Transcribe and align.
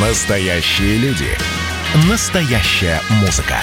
Настоящие 0.00 0.96
люди. 0.98 1.26
Настоящая 2.08 3.00
музыка. 3.20 3.56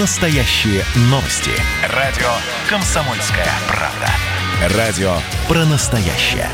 Настоящие 0.00 0.82
новости. 1.02 1.52
Радио 1.94 2.26
«Комсомольская 2.68 3.46
правда». 3.68 4.76
Радио 4.76 5.12
про 5.46 5.64
настоящее. 5.66 6.48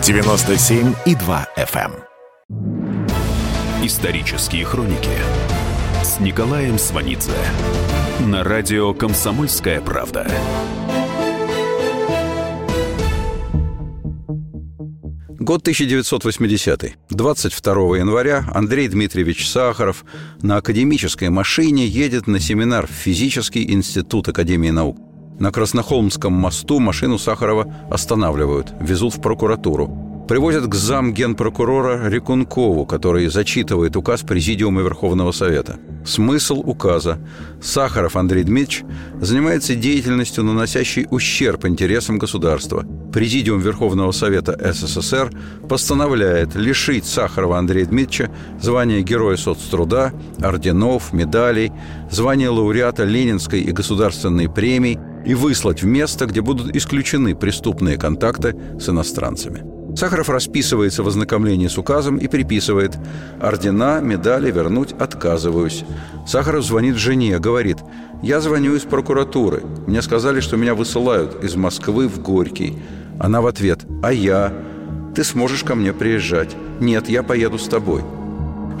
97,2 0.00 1.46
FM. 1.58 1.92
эм. 2.48 3.06
Исторические 3.84 4.64
хроники 4.64 5.18
с 6.02 6.18
Николаем 6.18 6.78
Сванидзе 6.78 7.36
на 8.20 8.42
радио 8.42 8.94
«Комсомольская 8.94 9.82
правда». 9.82 10.26
Год 15.40 15.62
1980. 15.62 16.96
22 17.08 17.96
января 17.96 18.44
Андрей 18.52 18.88
Дмитриевич 18.88 19.48
Сахаров 19.48 20.04
на 20.42 20.58
академической 20.58 21.30
машине 21.30 21.86
едет 21.86 22.26
на 22.26 22.38
семинар 22.38 22.86
в 22.86 22.90
Физический 22.90 23.72
институт 23.72 24.28
Академии 24.28 24.68
наук. 24.68 24.98
На 25.38 25.50
Краснохолмском 25.50 26.34
мосту 26.34 26.78
машину 26.78 27.16
Сахарова 27.16 27.74
останавливают, 27.90 28.74
везут 28.82 29.14
в 29.14 29.22
прокуратуру. 29.22 30.09
Привозят 30.30 30.68
к 30.68 30.76
зам 30.76 31.12
генпрокурора 31.12 32.08
Рекункову, 32.08 32.86
который 32.86 33.26
зачитывает 33.26 33.96
указ 33.96 34.20
Президиума 34.20 34.80
Верховного 34.80 35.32
Совета. 35.32 35.80
Смысл 36.06 36.62
указа. 36.64 37.18
Сахаров 37.60 38.14
Андрей 38.14 38.44
Дмитриевич 38.44 38.84
занимается 39.20 39.74
деятельностью, 39.74 40.44
наносящей 40.44 41.08
ущерб 41.10 41.66
интересам 41.66 42.18
государства. 42.18 42.86
Президиум 43.12 43.58
Верховного 43.58 44.12
Совета 44.12 44.56
СССР 44.72 45.32
постановляет 45.68 46.54
лишить 46.54 47.06
Сахарова 47.06 47.58
Андрея 47.58 47.86
Дмитриевича 47.86 48.30
звания 48.62 49.00
Героя 49.00 49.36
соцтруда, 49.36 50.12
орденов, 50.40 51.12
медалей, 51.12 51.72
звания 52.08 52.50
лауреата 52.50 53.02
Ленинской 53.02 53.62
и 53.62 53.72
государственной 53.72 54.48
премий 54.48 54.96
и 55.26 55.34
выслать 55.34 55.82
в 55.82 55.86
место, 55.86 56.26
где 56.26 56.40
будут 56.40 56.76
исключены 56.76 57.34
преступные 57.34 57.98
контакты 57.98 58.54
с 58.78 58.88
иностранцами. 58.88 59.79
Сахаров 60.00 60.30
расписывается 60.30 61.02
в 61.02 61.08
ознакомлении 61.08 61.66
с 61.66 61.76
указом 61.76 62.16
и 62.16 62.26
приписывает 62.26 62.96
«Ордена, 63.38 64.00
медали 64.00 64.50
вернуть 64.50 64.94
отказываюсь». 64.98 65.84
Сахаров 66.26 66.64
звонит 66.64 66.96
жене, 66.96 67.38
говорит 67.38 67.76
«Я 68.22 68.40
звоню 68.40 68.76
из 68.76 68.84
прокуратуры. 68.84 69.62
Мне 69.86 70.00
сказали, 70.00 70.40
что 70.40 70.56
меня 70.56 70.74
высылают 70.74 71.44
из 71.44 71.54
Москвы 71.54 72.08
в 72.08 72.18
Горький». 72.22 72.78
Она 73.18 73.42
в 73.42 73.46
ответ 73.46 73.80
«А 74.02 74.10
я? 74.10 74.54
Ты 75.14 75.22
сможешь 75.22 75.64
ко 75.64 75.74
мне 75.74 75.92
приезжать?» 75.92 76.56
«Нет, 76.80 77.10
я 77.10 77.22
поеду 77.22 77.58
с 77.58 77.68
тобой». 77.68 78.02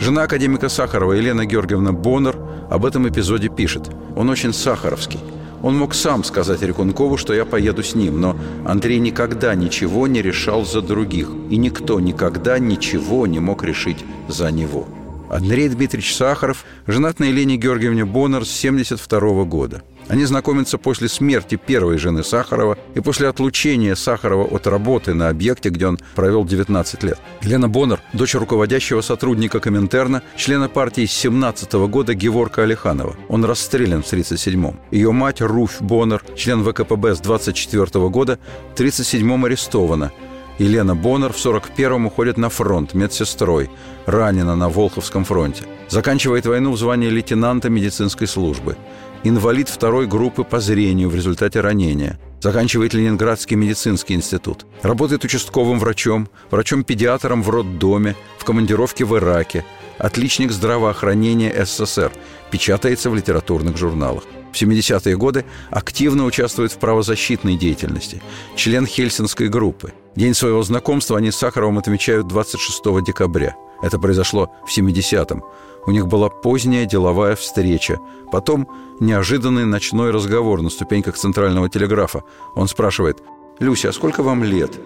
Жена 0.00 0.22
академика 0.22 0.70
Сахарова 0.70 1.12
Елена 1.12 1.44
Георгиевна 1.44 1.92
Боннер 1.92 2.38
об 2.70 2.86
этом 2.86 3.06
эпизоде 3.06 3.50
пишет. 3.50 3.90
Он 4.16 4.30
очень 4.30 4.54
сахаровский. 4.54 5.20
Он 5.62 5.76
мог 5.76 5.94
сам 5.94 6.24
сказать 6.24 6.62
Рекункову, 6.62 7.16
что 7.16 7.34
я 7.34 7.44
поеду 7.44 7.82
с 7.82 7.94
ним, 7.94 8.20
но 8.20 8.36
Андрей 8.64 8.98
никогда 8.98 9.54
ничего 9.54 10.06
не 10.06 10.22
решал 10.22 10.64
за 10.64 10.80
других, 10.80 11.28
и 11.50 11.56
никто 11.56 12.00
никогда 12.00 12.58
ничего 12.58 13.26
не 13.26 13.40
мог 13.40 13.62
решить 13.62 14.04
за 14.28 14.50
него. 14.50 14.88
Андрей 15.30 15.68
Дмитриевич 15.68 16.16
Сахаров 16.16 16.64
женат 16.86 17.20
на 17.20 17.24
Елене 17.24 17.56
Георгиевне 17.56 18.04
Боннер 18.04 18.44
с 18.44 18.58
1972 18.64 19.44
года. 19.44 19.82
Они 20.10 20.24
знакомятся 20.24 20.76
после 20.76 21.08
смерти 21.08 21.54
первой 21.54 21.96
жены 21.96 22.24
Сахарова 22.24 22.76
и 22.96 23.00
после 23.00 23.28
отлучения 23.28 23.94
Сахарова 23.94 24.42
от 24.42 24.66
работы 24.66 25.14
на 25.14 25.28
объекте, 25.28 25.68
где 25.68 25.86
он 25.86 26.00
провел 26.16 26.44
19 26.44 27.04
лет. 27.04 27.18
Елена 27.42 27.68
Боннер– 27.68 28.02
дочь 28.12 28.34
руководящего 28.34 29.02
сотрудника 29.02 29.60
Коминтерна, 29.60 30.22
члена 30.36 30.68
партии 30.68 31.06
с 31.06 31.12
17 31.12 31.72
года 31.88 32.14
Геворка 32.14 32.64
Алиханова. 32.64 33.14
Он 33.28 33.44
расстрелян 33.44 34.02
в 34.02 34.12
1937-м. 34.12 34.80
Ее 34.90 35.12
мать 35.12 35.40
Руфь 35.42 35.80
Боннер, 35.80 36.24
член 36.34 36.64
ВКПБ 36.64 37.14
с 37.14 37.20
24 37.20 38.08
года, 38.08 38.40
в 38.74 38.80
1937-м 38.80 39.44
арестована. 39.44 40.10
Елена 40.58 40.96
Боннер 40.96 41.32
в 41.32 41.36
41-м 41.36 42.06
уходит 42.06 42.36
на 42.36 42.48
фронт 42.48 42.94
медсестрой, 42.94 43.70
ранена 44.06 44.56
на 44.56 44.68
Волховском 44.68 45.24
фронте. 45.24 45.66
Заканчивает 45.88 46.46
войну 46.46 46.72
в 46.72 46.78
звании 46.78 47.08
лейтенанта 47.08 47.70
медицинской 47.70 48.26
службы 48.26 48.76
инвалид 49.24 49.68
второй 49.68 50.06
группы 50.06 50.44
по 50.44 50.60
зрению 50.60 51.08
в 51.08 51.14
результате 51.14 51.60
ранения. 51.60 52.18
Заканчивает 52.40 52.94
Ленинградский 52.94 53.56
медицинский 53.56 54.14
институт. 54.14 54.64
Работает 54.82 55.24
участковым 55.24 55.78
врачом, 55.78 56.28
врачом-педиатром 56.50 57.42
в 57.42 57.50
роддоме, 57.50 58.16
в 58.38 58.44
командировке 58.44 59.04
в 59.04 59.16
Ираке. 59.16 59.64
Отличник 59.98 60.50
здравоохранения 60.50 61.52
СССР. 61.64 62.12
Печатается 62.50 63.10
в 63.10 63.14
литературных 63.14 63.76
журналах. 63.76 64.24
В 64.52 64.60
70-е 64.60 65.16
годы 65.16 65.44
активно 65.70 66.24
участвует 66.24 66.72
в 66.72 66.78
правозащитной 66.78 67.56
деятельности. 67.56 68.22
Член 68.56 68.86
Хельсинской 68.86 69.48
группы. 69.48 69.92
День 70.16 70.34
своего 70.34 70.62
знакомства 70.62 71.18
они 71.18 71.30
с 71.30 71.36
Сахаровым 71.36 71.78
отмечают 71.78 72.26
26 72.26 73.04
декабря. 73.04 73.54
Это 73.82 73.98
произошло 73.98 74.50
в 74.66 74.76
70-м. 74.76 75.44
У 75.86 75.90
них 75.90 76.06
была 76.06 76.28
поздняя 76.28 76.86
деловая 76.86 77.36
встреча. 77.36 77.98
Потом 78.30 78.68
неожиданный 79.00 79.64
ночной 79.64 80.10
разговор 80.10 80.62
на 80.62 80.70
ступеньках 80.70 81.16
центрального 81.16 81.68
телеграфа. 81.68 82.22
Он 82.54 82.68
спрашивает, 82.68 83.22
«Люся, 83.58 83.88
а 83.88 83.92
сколько 83.92 84.22
вам 84.22 84.44
лет?» 84.44 84.78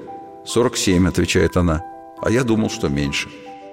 «47»,— 0.47 1.09
отвечает 1.09 1.57
она. 1.57 1.83
«А 2.23 2.31
я 2.31 2.45
думал, 2.45 2.71
что 2.71 2.89
меньше». 2.89 3.29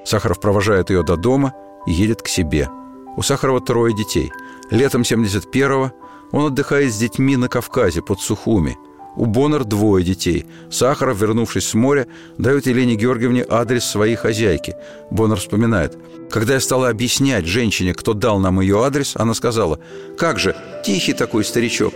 Сахаров 0.06 0.40
провожает 0.40 0.90
ее 0.90 1.04
до 1.04 1.16
дома 1.16 1.54
и 1.86 1.92
едет 1.92 2.22
к 2.22 2.28
себе. 2.28 2.70
У 3.18 3.22
Сахарова 3.22 3.62
трое 3.62 3.96
детей. 3.96 4.32
Летом 4.70 5.02
71-го 5.02 5.92
он 6.32 6.46
отдыхает 6.46 6.94
с 6.94 6.98
детьми 6.98 7.38
на 7.38 7.50
Кавказе 7.50 8.02
под 8.02 8.20
Сухуми– 8.20 8.78
у 9.16 9.26
Боннер 9.26 9.64
двое 9.64 10.04
детей. 10.04 10.46
Сахаров, 10.70 11.20
вернувшись 11.20 11.68
с 11.68 11.74
моря, 11.74 12.08
дает 12.38 12.68
Елене 12.68 12.96
Георгиевне 12.96 13.46
адрес 13.48 13.84
своей 13.84 14.16
хозяйки. 14.16 14.76
Боннер 15.10 15.38
вспоминает. 15.38 15.98
Когда 16.30 16.54
я 16.54 16.60
стала 16.60 16.90
объяснять 16.90 17.46
женщине, 17.46 17.94
кто 17.94 18.14
дал 18.14 18.40
нам 18.40 18.62
ее 18.62 18.84
адрес, 18.84 19.14
она 19.16 19.34
сказала, 19.34 19.80
«Как 20.18 20.40
же, 20.40 20.56
тихий 20.86 21.14
такой 21.14 21.44
старичок». 21.44 21.96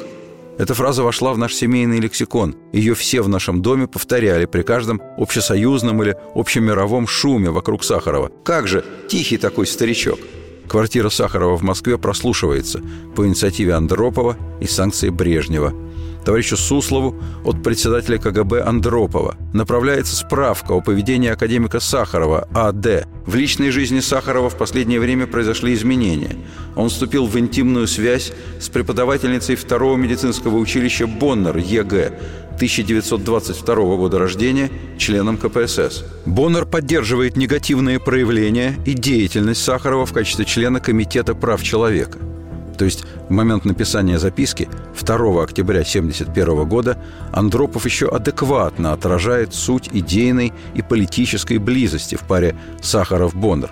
Эта 0.57 0.73
фраза 0.73 1.03
вошла 1.03 1.33
в 1.33 1.37
наш 1.37 1.53
семейный 1.53 1.99
лексикон. 1.99 2.55
Ее 2.71 2.95
все 2.95 3.21
в 3.21 3.27
нашем 3.27 3.61
доме 3.61 3.87
повторяли 3.87 4.45
при 4.45 4.61
каждом 4.61 5.01
общесоюзном 5.17 6.01
или 6.01 6.15
общемировом 6.33 7.07
шуме 7.07 7.49
вокруг 7.49 7.83
Сахарова. 7.83 8.31
«Как 8.43 8.67
же, 8.67 8.83
тихий 9.09 9.37
такой 9.37 9.67
старичок». 9.67 10.19
Квартира 10.67 11.09
Сахарова 11.09 11.57
в 11.57 11.61
Москве 11.61 11.97
прослушивается 11.97 12.81
по 13.15 13.27
инициативе 13.27 13.73
Андропова 13.73 14.37
и 14.61 14.67
санкции 14.67 15.09
Брежнева– 15.09 15.73
товарищу 16.25 16.57
Суслову 16.57 17.15
от 17.45 17.63
председателя 17.63 18.17
КГБ 18.17 18.63
Андропова. 18.63 19.37
Направляется 19.53 20.15
справка 20.15 20.73
о 20.73 20.81
поведении 20.81 21.29
академика 21.29 21.79
Сахарова 21.79 22.49
А.Д. 22.53 23.05
В 23.25 23.35
личной 23.35 23.69
жизни 23.69 24.01
Сахарова 24.01 24.49
в 24.49 24.57
последнее 24.57 24.99
время 24.99 25.27
произошли 25.27 25.73
изменения. 25.73 26.35
Он 26.75 26.89
вступил 26.89 27.27
в 27.27 27.39
интимную 27.39 27.87
связь 27.87 28.33
с 28.59 28.67
преподавательницей 28.69 29.55
второго 29.55 29.95
медицинского 29.95 30.57
училища 30.57 31.07
Боннер 31.07 31.57
Е.Г. 31.57 32.19
1922 32.55 33.75
года 33.75 34.19
рождения, 34.19 34.71
членом 34.97 35.37
КПСС. 35.37 36.03
Боннер 36.25 36.65
поддерживает 36.65 37.37
негативные 37.37 37.99
проявления 37.99 38.75
и 38.85 38.93
деятельность 38.93 39.63
Сахарова 39.63 40.05
в 40.05 40.13
качестве 40.13 40.45
члена 40.45 40.79
Комитета 40.79 41.35
прав 41.35 41.61
человека– 41.63 42.17
то 42.77 42.85
есть 42.85 43.03
в 43.29 43.31
момент 43.31 43.65
написания 43.65 44.19
записки 44.19 44.69
2 44.99 45.43
октября 45.43 45.79
1971 45.79 46.67
года 46.67 46.97
Андропов 47.31 47.85
еще 47.85 48.07
адекватно 48.07 48.93
отражает 48.93 49.53
суть 49.53 49.89
идейной 49.91 50.53
и 50.73 50.81
политической 50.81 51.57
близости 51.57 52.15
в 52.15 52.21
паре 52.21 52.55
Сахаров-Бондар. 52.81 53.71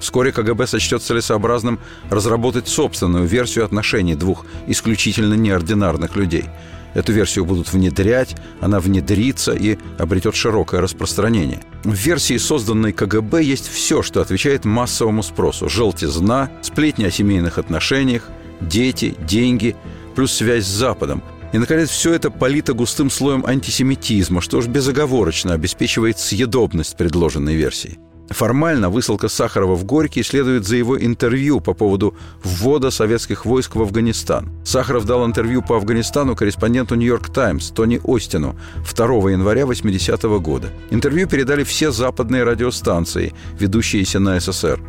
Вскоре 0.00 0.32
КГБ 0.32 0.66
сочтет 0.66 1.02
целесообразным 1.02 1.78
разработать 2.10 2.66
собственную 2.66 3.24
версию 3.26 3.64
отношений 3.64 4.16
двух 4.16 4.44
исключительно 4.66 5.34
неординарных 5.34 6.16
людей. 6.16 6.46
Эту 6.94 7.12
версию 7.12 7.44
будут 7.44 7.72
внедрять, 7.72 8.36
она 8.60 8.80
внедрится 8.80 9.52
и 9.52 9.78
обретет 9.98 10.34
широкое 10.34 10.80
распространение. 10.80 11.60
В 11.84 11.94
версии, 11.94 12.36
созданной 12.36 12.92
КГБ, 12.92 13.42
есть 13.42 13.68
все, 13.68 14.02
что 14.02 14.20
отвечает 14.20 14.64
массовому 14.64 15.22
спросу. 15.22 15.68
Желтизна, 15.68 16.50
сплетни 16.60 17.04
о 17.04 17.10
семейных 17.10 17.58
отношениях, 17.58 18.28
дети, 18.68 19.14
деньги, 19.20 19.76
плюс 20.14 20.32
связь 20.32 20.64
с 20.64 20.68
Западом. 20.68 21.22
И, 21.52 21.58
наконец, 21.58 21.90
все 21.90 22.14
это 22.14 22.30
полито 22.30 22.72
густым 22.72 23.10
слоем 23.10 23.44
антисемитизма, 23.44 24.40
что 24.40 24.58
уж 24.58 24.66
безоговорочно 24.66 25.52
обеспечивает 25.52 26.18
съедобность 26.18 26.96
предложенной 26.96 27.54
версии. 27.54 27.98
Формально 28.32 28.88
высылка 28.88 29.28
Сахарова 29.28 29.74
в 29.74 29.84
Горький 29.84 30.22
следует 30.22 30.66
за 30.66 30.76
его 30.76 30.98
интервью 30.98 31.60
по 31.60 31.74
поводу 31.74 32.14
ввода 32.42 32.90
советских 32.90 33.44
войск 33.44 33.76
в 33.76 33.82
Афганистан. 33.82 34.50
Сахаров 34.64 35.04
дал 35.04 35.26
интервью 35.26 35.62
по 35.62 35.76
Афганистану 35.76 36.34
корреспонденту 36.34 36.94
«Нью-Йорк 36.94 37.28
Таймс» 37.30 37.70
Тони 37.70 38.00
Остину 38.04 38.56
2 38.90 39.30
января 39.30 39.66
80 39.66 40.24
-го 40.24 40.40
года. 40.40 40.70
Интервью 40.90 41.28
передали 41.28 41.64
все 41.64 41.90
западные 41.90 42.44
радиостанции, 42.44 43.34
ведущиеся 43.60 44.18
на 44.18 44.40
СССР. 44.40 44.80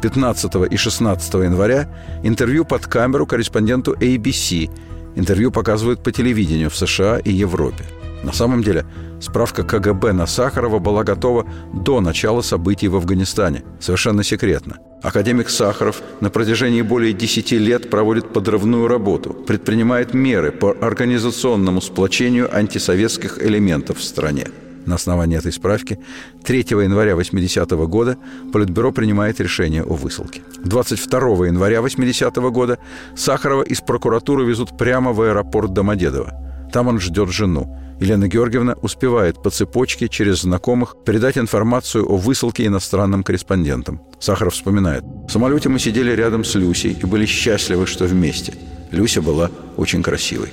15 0.00 0.72
и 0.72 0.76
16 0.76 1.34
января 1.34 1.88
интервью 2.22 2.64
под 2.64 2.86
камеру 2.86 3.26
корреспонденту 3.26 3.92
ABC. 3.92 4.70
Интервью 5.16 5.50
показывают 5.50 6.02
по 6.02 6.12
телевидению 6.12 6.70
в 6.70 6.76
США 6.76 7.18
и 7.18 7.30
Европе. 7.30 7.84
На 8.22 8.32
самом 8.32 8.62
деле, 8.62 8.84
справка 9.20 9.62
КГБ 9.62 10.12
на 10.12 10.26
Сахарова 10.26 10.78
была 10.78 11.04
готова 11.04 11.46
до 11.72 12.00
начала 12.00 12.42
событий 12.42 12.88
в 12.88 12.96
Афганистане, 12.96 13.64
совершенно 13.80 14.22
секретно. 14.22 14.76
Академик 15.02 15.48
Сахаров 15.48 16.02
на 16.20 16.28
протяжении 16.28 16.82
более 16.82 17.14
10 17.14 17.52
лет 17.52 17.88
проводит 17.88 18.32
подрывную 18.32 18.88
работу, 18.88 19.32
предпринимает 19.32 20.12
меры 20.12 20.52
по 20.52 20.76
организационному 20.78 21.80
сплочению 21.80 22.54
антисоветских 22.54 23.42
элементов 23.42 23.98
в 23.98 24.04
стране. 24.04 24.46
На 24.86 24.94
основании 24.94 25.38
этой 25.38 25.52
справки 25.52 25.98
3 26.44 26.82
января 26.82 27.14
80 27.14 27.72
-го 27.72 27.86
года 27.86 28.16
Политбюро 28.52 28.92
принимает 28.92 29.40
решение 29.40 29.82
о 29.82 29.94
высылке. 29.94 30.42
22 30.64 31.46
января 31.46 31.80
80 31.80 32.36
-го 32.36 32.50
года 32.50 32.78
Сахарова 33.16 33.62
из 33.62 33.80
прокуратуры 33.80 34.44
везут 34.44 34.76
прямо 34.78 35.12
в 35.12 35.20
аэропорт 35.20 35.72
Домодедово. 35.72 36.32
Там 36.72 36.88
он 36.88 37.00
ждет 37.00 37.30
жену. 37.30 37.76
Елена 38.00 38.28
Георгиевна 38.28 38.74
успевает 38.82 39.42
по 39.42 39.50
цепочке 39.50 40.08
через 40.08 40.42
знакомых 40.42 40.96
передать 41.04 41.36
информацию 41.36 42.06
о 42.08 42.16
высылке 42.16 42.64
иностранным 42.64 43.22
корреспондентам. 43.22 44.00
Сахаров 44.18 44.54
вспоминает. 44.54 45.04
В 45.28 45.30
самолете 45.30 45.68
мы 45.68 45.78
сидели 45.78 46.12
рядом 46.12 46.44
с 46.44 46.54
Люсей 46.54 46.96
и 47.02 47.06
были 47.06 47.26
счастливы, 47.26 47.86
что 47.86 48.06
вместе. 48.06 48.54
Люся 48.90 49.20
была 49.20 49.50
очень 49.76 50.02
красивой. 50.02 50.48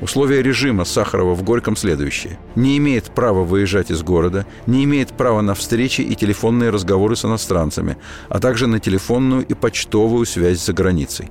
Условия 0.00 0.42
режима 0.42 0.84
Сахарова 0.84 1.34
в 1.34 1.42
Горьком 1.42 1.76
следующие. 1.76 2.38
Не 2.56 2.76
имеет 2.78 3.14
права 3.14 3.44
выезжать 3.44 3.90
из 3.90 4.02
города, 4.02 4.44
не 4.66 4.84
имеет 4.84 5.10
права 5.10 5.40
на 5.40 5.54
встречи 5.54 6.00
и 6.00 6.14
телефонные 6.14 6.70
разговоры 6.70 7.16
с 7.16 7.24
иностранцами, 7.24 7.96
а 8.28 8.40
также 8.40 8.66
на 8.66 8.80
телефонную 8.80 9.46
и 9.46 9.54
почтовую 9.54 10.26
связь 10.26 10.64
за 10.64 10.72
границей. 10.72 11.30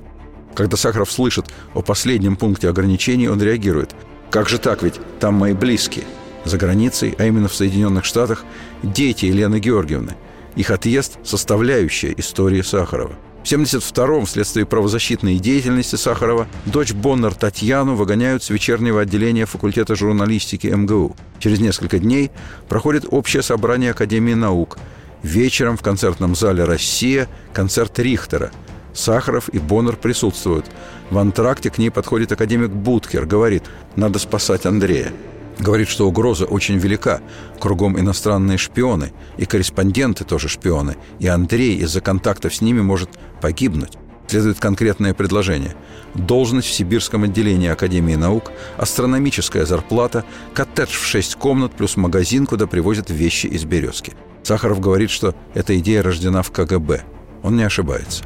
Когда 0.54 0.76
Сахаров 0.76 1.12
слышит 1.12 1.46
о 1.74 1.82
последнем 1.82 2.36
пункте 2.36 2.68
ограничений, 2.68 3.28
он 3.28 3.42
реагирует. 3.42 3.94
Как 4.30 4.48
же 4.48 4.58
так, 4.58 4.82
ведь 4.82 5.00
там 5.20 5.34
мои 5.34 5.52
близкие. 5.52 6.04
За 6.44 6.58
границей, 6.58 7.14
а 7.18 7.24
именно 7.24 7.48
в 7.48 7.54
Соединенных 7.54 8.04
Штатах, 8.04 8.44
дети 8.82 9.26
Елены 9.26 9.60
Георгиевны. 9.60 10.14
Их 10.56 10.70
отъезд– 10.70 11.18
составляющая 11.24 12.14
истории 12.16 12.62
Сахарова. 12.62 13.14
В 13.44 13.46
1972-м 13.46 14.24
вследствие 14.24 14.64
правозащитной 14.64 15.36
деятельности 15.36 15.96
Сахарова 15.96 16.48
дочь 16.64 16.94
Боннер 16.94 17.34
Татьяну 17.34 17.94
выгоняют 17.94 18.42
с 18.42 18.48
вечернего 18.48 19.02
отделения 19.02 19.44
факультета 19.44 19.94
журналистики 19.94 20.68
МГУ. 20.68 21.14
Через 21.40 21.60
несколько 21.60 21.98
дней 21.98 22.30
проходит 22.70 23.04
общее 23.10 23.42
собрание 23.42 23.90
Академии 23.90 24.32
наук. 24.32 24.78
Вечером 25.22 25.76
в 25.76 25.82
концертном 25.82 26.34
зале 26.34 26.64
«Россия» 26.64 27.28
концерт 27.52 27.98
Рихтера– 27.98 28.50
Сахаров 28.94 29.48
и 29.50 29.58
Боннер 29.58 29.96
присутствуют. 29.96 30.66
В 31.10 31.18
антракте 31.18 31.68
к 31.68 31.78
ней 31.78 31.90
подходит 31.90 32.32
академик 32.32 32.70
Буткер, 32.70 33.26
говорит, 33.26 33.64
надо 33.96 34.18
спасать 34.18 34.64
Андрея. 34.64 35.12
Говорит, 35.58 35.88
что 35.88 36.08
угроза 36.08 36.44
очень 36.44 36.78
велика. 36.78 37.20
Кругом 37.60 37.98
иностранные 37.98 38.58
шпионы, 38.58 39.12
и 39.36 39.46
корреспонденты 39.46 40.24
тоже 40.24 40.48
шпионы. 40.48 40.96
И 41.20 41.26
Андрей 41.26 41.76
из-за 41.78 42.00
контактов 42.00 42.54
с 42.54 42.60
ними 42.60 42.80
может 42.80 43.10
погибнуть. 43.40 43.92
Следует 44.26 44.58
конкретное 44.58 45.14
предложение. 45.14 45.76
Должность 46.14 46.68
в 46.68 46.72
Сибирском 46.72 47.24
отделении 47.24 47.68
Академии 47.68 48.14
наук, 48.14 48.50
астрономическая 48.78 49.66
зарплата, 49.66 50.24
коттедж 50.54 50.96
в 50.96 51.04
шесть 51.04 51.36
комнат 51.36 51.72
плюс 51.72 51.96
магазин, 51.96 52.46
куда 52.46 52.66
привозят 52.66 53.10
вещи 53.10 53.46
из 53.46 53.64
«Березки». 53.64 54.14
Сахаров 54.42 54.80
говорит, 54.80 55.10
что 55.10 55.34
эта 55.54 55.78
идея 55.78 56.02
рождена 56.02 56.42
в 56.42 56.50
КГБ. 56.50 57.02
Он 57.42 57.56
не 57.56 57.64
ошибается 57.64 58.24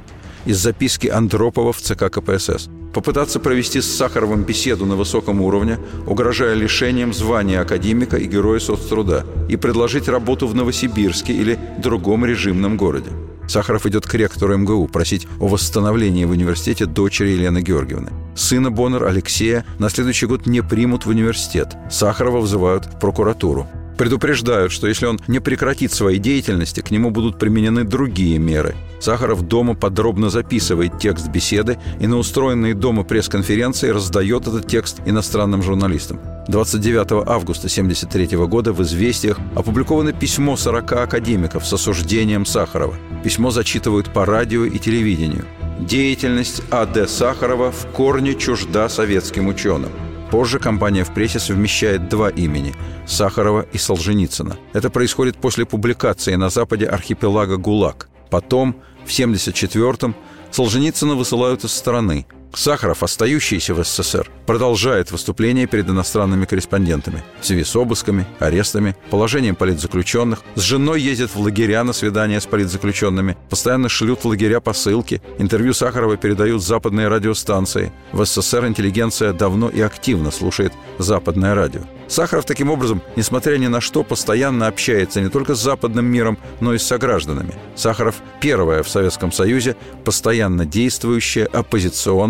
из 0.48 0.58
записки 0.58 1.08
Андропова 1.08 1.72
в 1.72 1.80
ЦК 1.80 2.10
КПСС. 2.10 2.70
Попытаться 2.92 3.38
провести 3.38 3.80
с 3.80 3.96
Сахаровым 3.96 4.44
беседу 4.44 4.86
на 4.86 4.96
высоком 4.96 5.40
уровне, 5.40 5.78
угрожая 6.06 6.54
лишением 6.54 7.12
звания 7.12 7.60
академика 7.60 8.16
и 8.16 8.26
героя 8.26 8.58
соцтруда, 8.58 9.26
и 9.48 9.56
предложить 9.56 10.08
работу 10.08 10.46
в 10.46 10.54
Новосибирске 10.54 11.32
или 11.32 11.58
другом 11.78 12.24
режимном 12.24 12.76
городе. 12.76 13.10
Сахаров 13.48 13.86
идет 13.86 14.06
к 14.06 14.14
ректору 14.14 14.58
МГУ 14.58 14.88
просить 14.88 15.26
о 15.40 15.48
восстановлении 15.48 16.26
в 16.26 16.30
университете 16.30 16.84
дочери 16.84 17.30
Елены 17.30 17.62
Георгиевны. 17.62 18.10
Сына 18.36 18.70
Боннер, 18.70 19.04
Алексея, 19.04 19.64
на 19.78 19.88
следующий 19.88 20.26
год 20.26 20.46
не 20.46 20.62
примут 20.62 21.06
в 21.06 21.08
университет. 21.08 21.74
Сахарова 21.90 22.40
вызывают 22.40 22.84
в 22.84 22.98
прокуратуру. 22.98 23.66
Предупреждают, 23.98 24.70
что 24.70 24.86
если 24.86 25.06
он 25.06 25.18
не 25.26 25.40
прекратит 25.40 25.92
своей 25.92 26.20
деятельности, 26.20 26.80
к 26.80 26.92
нему 26.92 27.10
будут 27.10 27.36
применены 27.36 27.82
другие 27.82 28.38
меры. 28.38 28.76
Сахаров 29.00 29.42
дома 29.42 29.74
подробно 29.74 30.30
записывает 30.30 31.00
текст 31.00 31.28
беседы 31.28 31.78
и 31.98 32.06
на 32.06 32.16
устроенной 32.16 32.74
дома 32.74 33.02
пресс-конференции 33.02 33.88
раздает 33.88 34.46
этот 34.46 34.68
текст 34.68 35.00
иностранным 35.04 35.64
журналистам. 35.64 36.20
29 36.46 37.28
августа 37.28 37.66
1973 37.66 38.36
года 38.46 38.72
в 38.72 38.80
«Известиях» 38.82 39.38
опубликовано 39.56 40.12
письмо 40.12 40.56
40 40.56 40.92
академиков 40.92 41.66
с 41.66 41.72
осуждением 41.72 42.46
Сахарова. 42.46 42.94
Письмо 43.24 43.50
зачитывают 43.50 44.12
по 44.12 44.24
радио 44.24 44.64
и 44.64 44.78
телевидению. 44.78 45.44
Деятельность 45.80 46.62
А.Д. 46.70 47.08
Сахарова 47.08 47.72
в 47.72 47.86
корне 47.92 48.34
чужда 48.34 48.88
советским 48.88 49.48
ученым– 49.48 49.90
Позже 50.30 50.58
компания 50.58 51.04
в 51.04 51.14
прессе 51.14 51.38
совмещает 51.38 52.08
два 52.08 52.28
имени– 52.28 52.74
Сахарова 53.06 53.66
и 53.72 53.78
Солженицына. 53.78 54.56
Это 54.74 54.90
происходит 54.90 55.38
после 55.38 55.64
публикации 55.64 56.34
на 56.34 56.50
Западе 56.50 56.86
архипелага 56.86 57.56
ГУЛАГ. 57.56 58.08
Потом, 58.30 58.76
в 59.06 59.08
1974-м, 59.08 60.14
Солженицына 60.50 61.14
высылают 61.14 61.64
из 61.64 61.72
страны– 61.72 62.26
Сахаров, 62.54 63.02
остающийся 63.02 63.74
в 63.74 63.84
СССР, 63.84 64.30
продолжает 64.46 65.10
выступления 65.10 65.66
перед 65.66 65.88
иностранными 65.88 66.46
корреспондентами 66.46 67.22
в 67.40 67.46
связи 67.46 67.64
с 67.64 67.76
обысками, 67.76 68.26
арестами, 68.38 68.96
положением 69.10 69.54
политзаключенных. 69.54 70.42
С 70.54 70.62
женой 70.62 71.00
ездит 71.00 71.34
в 71.34 71.40
лагеря 71.40 71.84
на 71.84 71.92
свидания 71.92 72.40
с 72.40 72.46
политзаключенными, 72.46 73.36
постоянно 73.50 73.88
шлют 73.88 74.24
в 74.24 74.28
лагеря 74.28 74.60
посылки. 74.60 75.22
Интервью 75.38 75.74
Сахарова 75.74 76.16
передают 76.16 76.62
западные 76.62 77.08
радиостанции. 77.08 77.92
В 78.12 78.24
СССР 78.24 78.66
интеллигенция 78.66 79.32
давно 79.32 79.68
и 79.68 79.80
активно 79.80 80.30
слушает 80.30 80.72
западное 80.98 81.54
радио. 81.54 81.82
Сахаров 82.08 82.46
таким 82.46 82.70
образом, 82.70 83.02
несмотря 83.16 83.58
ни 83.58 83.66
на 83.66 83.82
что, 83.82 84.02
постоянно 84.02 84.66
общается 84.66 85.20
не 85.20 85.28
только 85.28 85.54
с 85.54 85.62
западным 85.62 86.06
миром, 86.06 86.38
но 86.60 86.72
и 86.72 86.78
с 86.78 86.86
согражданами. 86.86 87.52
Сахаров– 87.76 88.16
первое 88.40 88.82
в 88.82 88.88
Советском 88.88 89.30
Союзе 89.30 89.76
постоянно 90.04 90.64
действующее 90.64 91.44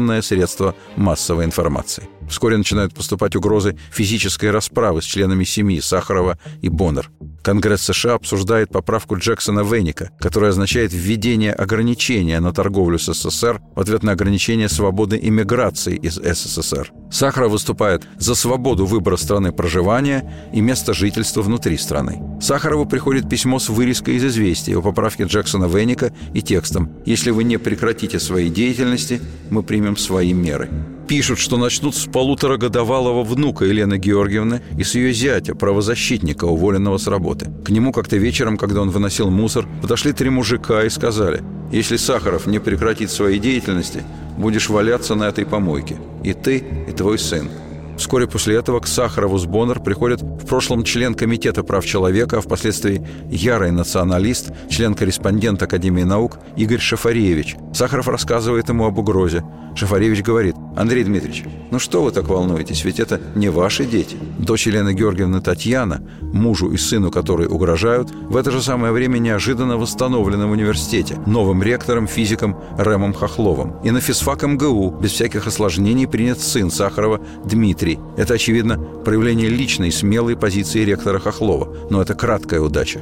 оппозиционное 0.08 0.22
средство 0.22 0.74
массовой 0.96 1.44
информации. 1.44 2.08
Вскоре 2.28 2.56
начинают 2.56 2.94
поступать 2.94 3.36
угрозы 3.36 3.76
физической 3.90 4.50
расправы 4.50 5.02
с 5.02 5.04
членами 5.04 5.44
семьи 5.44 5.80
Сахарова 5.80 6.38
и 6.60 6.68
Боннер. 6.68 7.10
Конгресс 7.42 7.82
США 7.82 8.14
обсуждает 8.14 8.70
поправку 8.70 9.16
Джексона 9.16 9.60
Веника, 9.60 10.10
которая 10.20 10.50
означает 10.50 10.92
введение 10.92 11.52
ограничения 11.52 12.40
на 12.40 12.52
торговлю 12.52 12.98
с 12.98 13.12
СССР 13.12 13.60
в 13.74 13.80
ответ 13.80 14.02
на 14.02 14.12
ограничение 14.12 14.68
свободы 14.68 15.18
иммиграции 15.22 15.96
из 15.96 16.16
СССР. 16.16 16.92
Сахаров 17.10 17.52
выступает 17.52 18.06
за 18.18 18.34
свободу 18.34 18.84
выбора 18.84 19.16
страны 19.16 19.52
проживания 19.52 20.30
и 20.52 20.60
места 20.60 20.92
жительства 20.92 21.40
внутри 21.40 21.78
страны. 21.78 22.20
Сахарову 22.40 22.84
приходит 22.84 23.28
письмо 23.28 23.58
с 23.58 23.68
вырезкой 23.68 24.16
из 24.16 24.24
известия 24.24 24.76
о 24.76 24.82
поправке 24.82 25.24
Джексона 25.24 25.64
Веника 25.64 26.12
и 26.34 26.42
текстом 26.42 26.90
«Если 27.06 27.30
вы 27.30 27.44
не 27.44 27.56
прекратите 27.56 28.20
своей 28.20 28.50
деятельности, 28.50 29.22
мы 29.50 29.62
примем 29.62 29.96
свои 29.96 30.34
меры». 30.34 30.68
Пишут, 31.08 31.38
что 31.38 31.56
начнут 31.56 31.96
с 31.96 32.04
полуторагодовалого 32.04 33.24
внука 33.24 33.64
Елены 33.64 33.96
Георгиевны 33.96 34.60
и 34.76 34.84
с 34.84 34.94
ее 34.94 35.14
зятя, 35.14 35.54
правозащитника, 35.54 36.44
уволенного 36.44 36.98
с 36.98 37.06
работы. 37.06 37.50
К 37.64 37.70
нему 37.70 37.92
как-то 37.92 38.18
вечером, 38.18 38.58
когда 38.58 38.82
он 38.82 38.90
выносил 38.90 39.30
мусор, 39.30 39.66
подошли 39.80 40.12
три 40.12 40.28
мужика 40.28 40.84
и 40.84 40.90
сказали, 40.90 41.42
«Если 41.72 41.96
Сахаров 41.96 42.46
не 42.46 42.58
прекратит 42.58 43.10
своей 43.10 43.38
деятельности, 43.38 44.02
будешь 44.36 44.68
валяться 44.68 45.14
на 45.14 45.24
этой 45.24 45.46
помойке. 45.46 45.96
И 46.24 46.34
ты, 46.34 46.58
и 46.86 46.92
твой 46.92 47.18
сын». 47.18 47.48
Вскоре 47.96 48.28
после 48.28 48.56
этого 48.56 48.78
к 48.78 48.86
Сахарову 48.86 49.38
с 49.38 49.46
Боннер 49.46 49.80
приходит 49.80 50.20
в 50.20 50.46
прошлом 50.46 50.84
член 50.84 51.14
Комитета 51.14 51.64
прав 51.64 51.84
человека, 51.84 52.38
а 52.38 52.40
впоследствии 52.40 53.04
ярый 53.28 53.72
националист, 53.72 54.52
член-корреспондент 54.70 55.62
Академии 55.62 56.04
наук 56.04 56.38
Игорь 56.56 56.78
Шафаревич. 56.78 57.56
Сахаров 57.74 58.06
рассказывает 58.08 58.68
ему 58.68 58.84
об 58.84 58.98
угрозе. 58.98 59.42
Шафаревич 59.74 60.22
говорит, 60.22 60.54
«Андрей 60.78 61.02
Дмитриевич, 61.02 61.42
ну 61.72 61.80
что 61.80 62.04
вы 62.04 62.12
так 62.12 62.28
волнуетесь, 62.28 62.84
ведь 62.84 63.00
это 63.00 63.20
не 63.34 63.48
ваши 63.48 63.84
дети». 63.84 64.16
Дочь 64.38 64.68
Елены 64.68 64.94
Георгиевны 64.94 65.40
Татьяна, 65.40 66.00
мужу 66.20 66.70
и 66.70 66.76
сыну 66.76 67.10
которые 67.10 67.48
угрожают, 67.48 68.12
в 68.12 68.36
это 68.36 68.52
же 68.52 68.62
самое 68.62 68.92
время 68.92 69.18
неожиданно 69.18 69.76
восстановлена 69.76 70.46
в 70.46 70.52
университете 70.52 71.16
новым 71.26 71.64
ректором, 71.64 72.06
физиком 72.06 72.56
Рэмом 72.78 73.12
Хохловым. 73.12 73.80
И 73.82 73.90
на 73.90 74.00
физфак 74.00 74.44
МГУ 74.44 74.90
без 75.00 75.10
всяких 75.10 75.48
осложнений 75.48 76.06
принят 76.06 76.40
сын 76.40 76.70
Сахарова 76.70 77.20
Дмитрий. 77.44 77.98
Это, 78.16 78.34
очевидно, 78.34 78.78
проявление 78.78 79.48
личной 79.48 79.90
смелой 79.90 80.36
позиции 80.36 80.84
ректора 80.84 81.18
Хохлова. 81.18 81.88
Но 81.90 82.00
это 82.00 82.14
краткая 82.14 82.60
удача. 82.60 83.00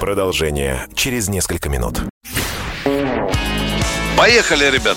Продолжение 0.00 0.86
через 0.94 1.28
несколько 1.28 1.68
минут. 1.68 2.00
Поехали, 4.16 4.70
ребят! 4.70 4.96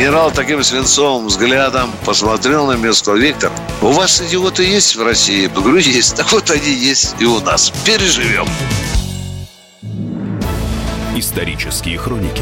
Генерал 0.00 0.30
таким 0.30 0.64
свинцовым 0.64 1.26
взглядом 1.26 1.90
посмотрел 2.06 2.66
на 2.66 2.72
меня 2.72 2.88
и 2.88 2.92
сказал, 2.94 3.20
Виктор, 3.20 3.52
у 3.82 3.88
вас 3.88 4.22
идиоты 4.22 4.64
есть 4.64 4.96
в 4.96 5.02
России? 5.02 5.42
Я 5.42 5.48
говорю, 5.50 5.76
есть. 5.76 6.16
Так 6.16 6.32
вот 6.32 6.50
они 6.50 6.72
есть 6.72 7.16
и 7.18 7.26
у 7.26 7.38
нас. 7.40 7.70
Переживем. 7.84 8.46
Исторические 11.14 11.98
хроники 11.98 12.40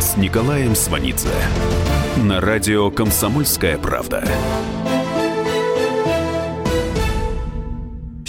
с 0.00 0.16
Николаем 0.16 0.74
Сванидзе 0.74 1.28
на 2.16 2.40
радио 2.40 2.90
«Комсомольская 2.90 3.76
правда». 3.76 4.26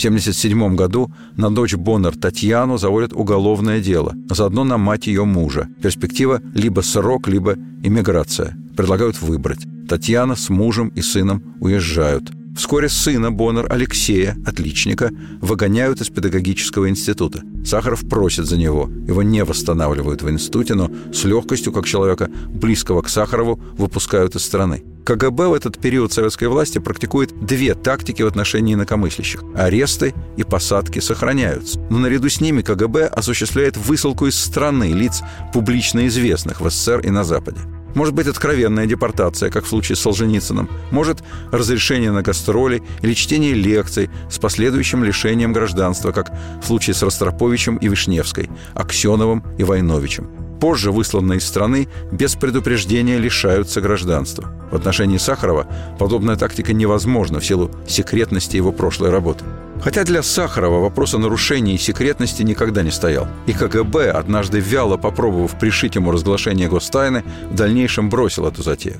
1977 0.09 0.75
году 0.75 1.11
на 1.35 1.49
дочь 1.49 1.73
Боннер 1.73 2.15
Татьяну 2.15 2.77
заводят 2.77 3.13
уголовное 3.13 3.79
дело, 3.79 4.13
заодно 4.29 4.63
на 4.63 4.77
мать 4.77 5.07
ее 5.07 5.25
мужа. 5.25 5.67
Перспектива 5.81 6.41
либо 6.53 6.81
срок, 6.81 7.27
либо 7.27 7.55
иммиграция. 7.83 8.55
Предлагают 8.77 9.19
выбрать. 9.21 9.65
Татьяна 9.89 10.35
с 10.35 10.49
мужем 10.49 10.89
и 10.89 11.01
сыном 11.01 11.55
уезжают. 11.59 12.31
Вскоре 12.55 12.87
сына 12.87 13.31
Боннер 13.31 13.67
Алексея, 13.69 14.37
отличника, 14.45 15.11
выгоняют 15.41 15.99
из 15.99 16.09
педагогического 16.09 16.89
института. 16.89 17.41
Сахаров 17.65 18.07
просит 18.07 18.45
за 18.45 18.57
него. 18.57 18.89
Его 19.07 19.23
не 19.23 19.43
восстанавливают 19.43 20.21
в 20.21 20.29
институте, 20.29 20.73
но 20.73 20.89
с 21.13 21.25
легкостью, 21.25 21.73
как 21.73 21.85
человека, 21.85 22.29
близкого 22.47 23.01
к 23.01 23.09
Сахарову, 23.09 23.59
выпускают 23.77 24.35
из 24.35 24.45
страны. 24.45 24.83
КГБ 25.05 25.49
в 25.49 25.53
этот 25.53 25.77
период 25.77 26.13
советской 26.13 26.47
власти 26.47 26.79
практикует 26.79 27.45
две 27.45 27.75
тактики 27.75 28.23
в 28.23 28.27
отношении 28.27 28.73
инакомыслящих. 28.73 29.43
Аресты 29.55 30.15
и 30.37 30.43
посадки 30.43 30.99
сохраняются. 30.99 31.79
Но 31.89 31.99
наряду 31.99 32.29
с 32.29 32.39
ними 32.39 32.61
КГБ 32.61 33.07
осуществляет 33.07 33.77
высылку 33.77 34.27
из 34.27 34.35
страны 34.35 34.93
лиц 34.93 35.21
публично 35.53 36.07
известных 36.07 36.61
в 36.61 36.69
СССР 36.69 37.01
и 37.01 37.09
на 37.09 37.23
Западе. 37.23 37.59
Может 37.95 38.13
быть, 38.13 38.27
откровенная 38.27 38.85
депортация, 38.85 39.49
как 39.49 39.63
в 39.63 39.67
случае 39.67 39.95
с 39.95 40.01
Солженицыным. 40.01 40.69
Может, 40.91 41.23
разрешение 41.51 42.11
на 42.11 42.21
гастроли 42.21 42.83
или 43.01 43.13
чтение 43.13 43.53
лекций 43.53 44.09
с 44.29 44.37
последующим 44.37 45.03
лишением 45.03 45.53
гражданства, 45.53 46.11
как 46.11 46.31
в 46.61 46.67
случае 46.67 46.93
с 46.93 47.01
Ростроповичем 47.01 47.77
и 47.77 47.87
Вишневской, 47.87 48.49
Аксеновым 48.73 49.43
и 49.57 49.63
Войновичем. 49.63 50.44
Позже 50.59 50.91
высланные 50.91 51.39
из 51.39 51.45
страны 51.45 51.87
без 52.11 52.35
предупреждения 52.35 53.17
лишаются 53.17 53.81
гражданства. 53.81 54.51
В 54.71 54.75
отношении 54.75 55.17
Сахарова 55.17 55.67
подобная 55.99 56.35
тактика 56.37 56.73
невозможна 56.73 57.39
в 57.39 57.45
силу 57.45 57.71
секретности 57.87 58.57
его 58.57 58.71
прошлой 58.71 59.09
работы. 59.09 59.43
Хотя 59.81 60.03
для 60.03 60.23
Сахарова 60.23 60.79
вопрос 60.79 61.13
о 61.13 61.19
нарушении 61.19 61.77
секретности 61.77 62.43
никогда 62.43 62.81
не 62.81 62.91
стоял. 62.91 63.27
И 63.45 63.53
КГБ, 63.53 64.11
однажды 64.11 64.59
вяло 64.59 64.97
попробовав 64.97 65.59
пришить 65.59 65.95
ему 65.95 66.11
разглашение 66.11 66.69
гостайны, 66.69 67.23
в 67.51 67.55
дальнейшем 67.55 68.09
бросил 68.09 68.47
эту 68.47 68.63
затею. 68.63 68.97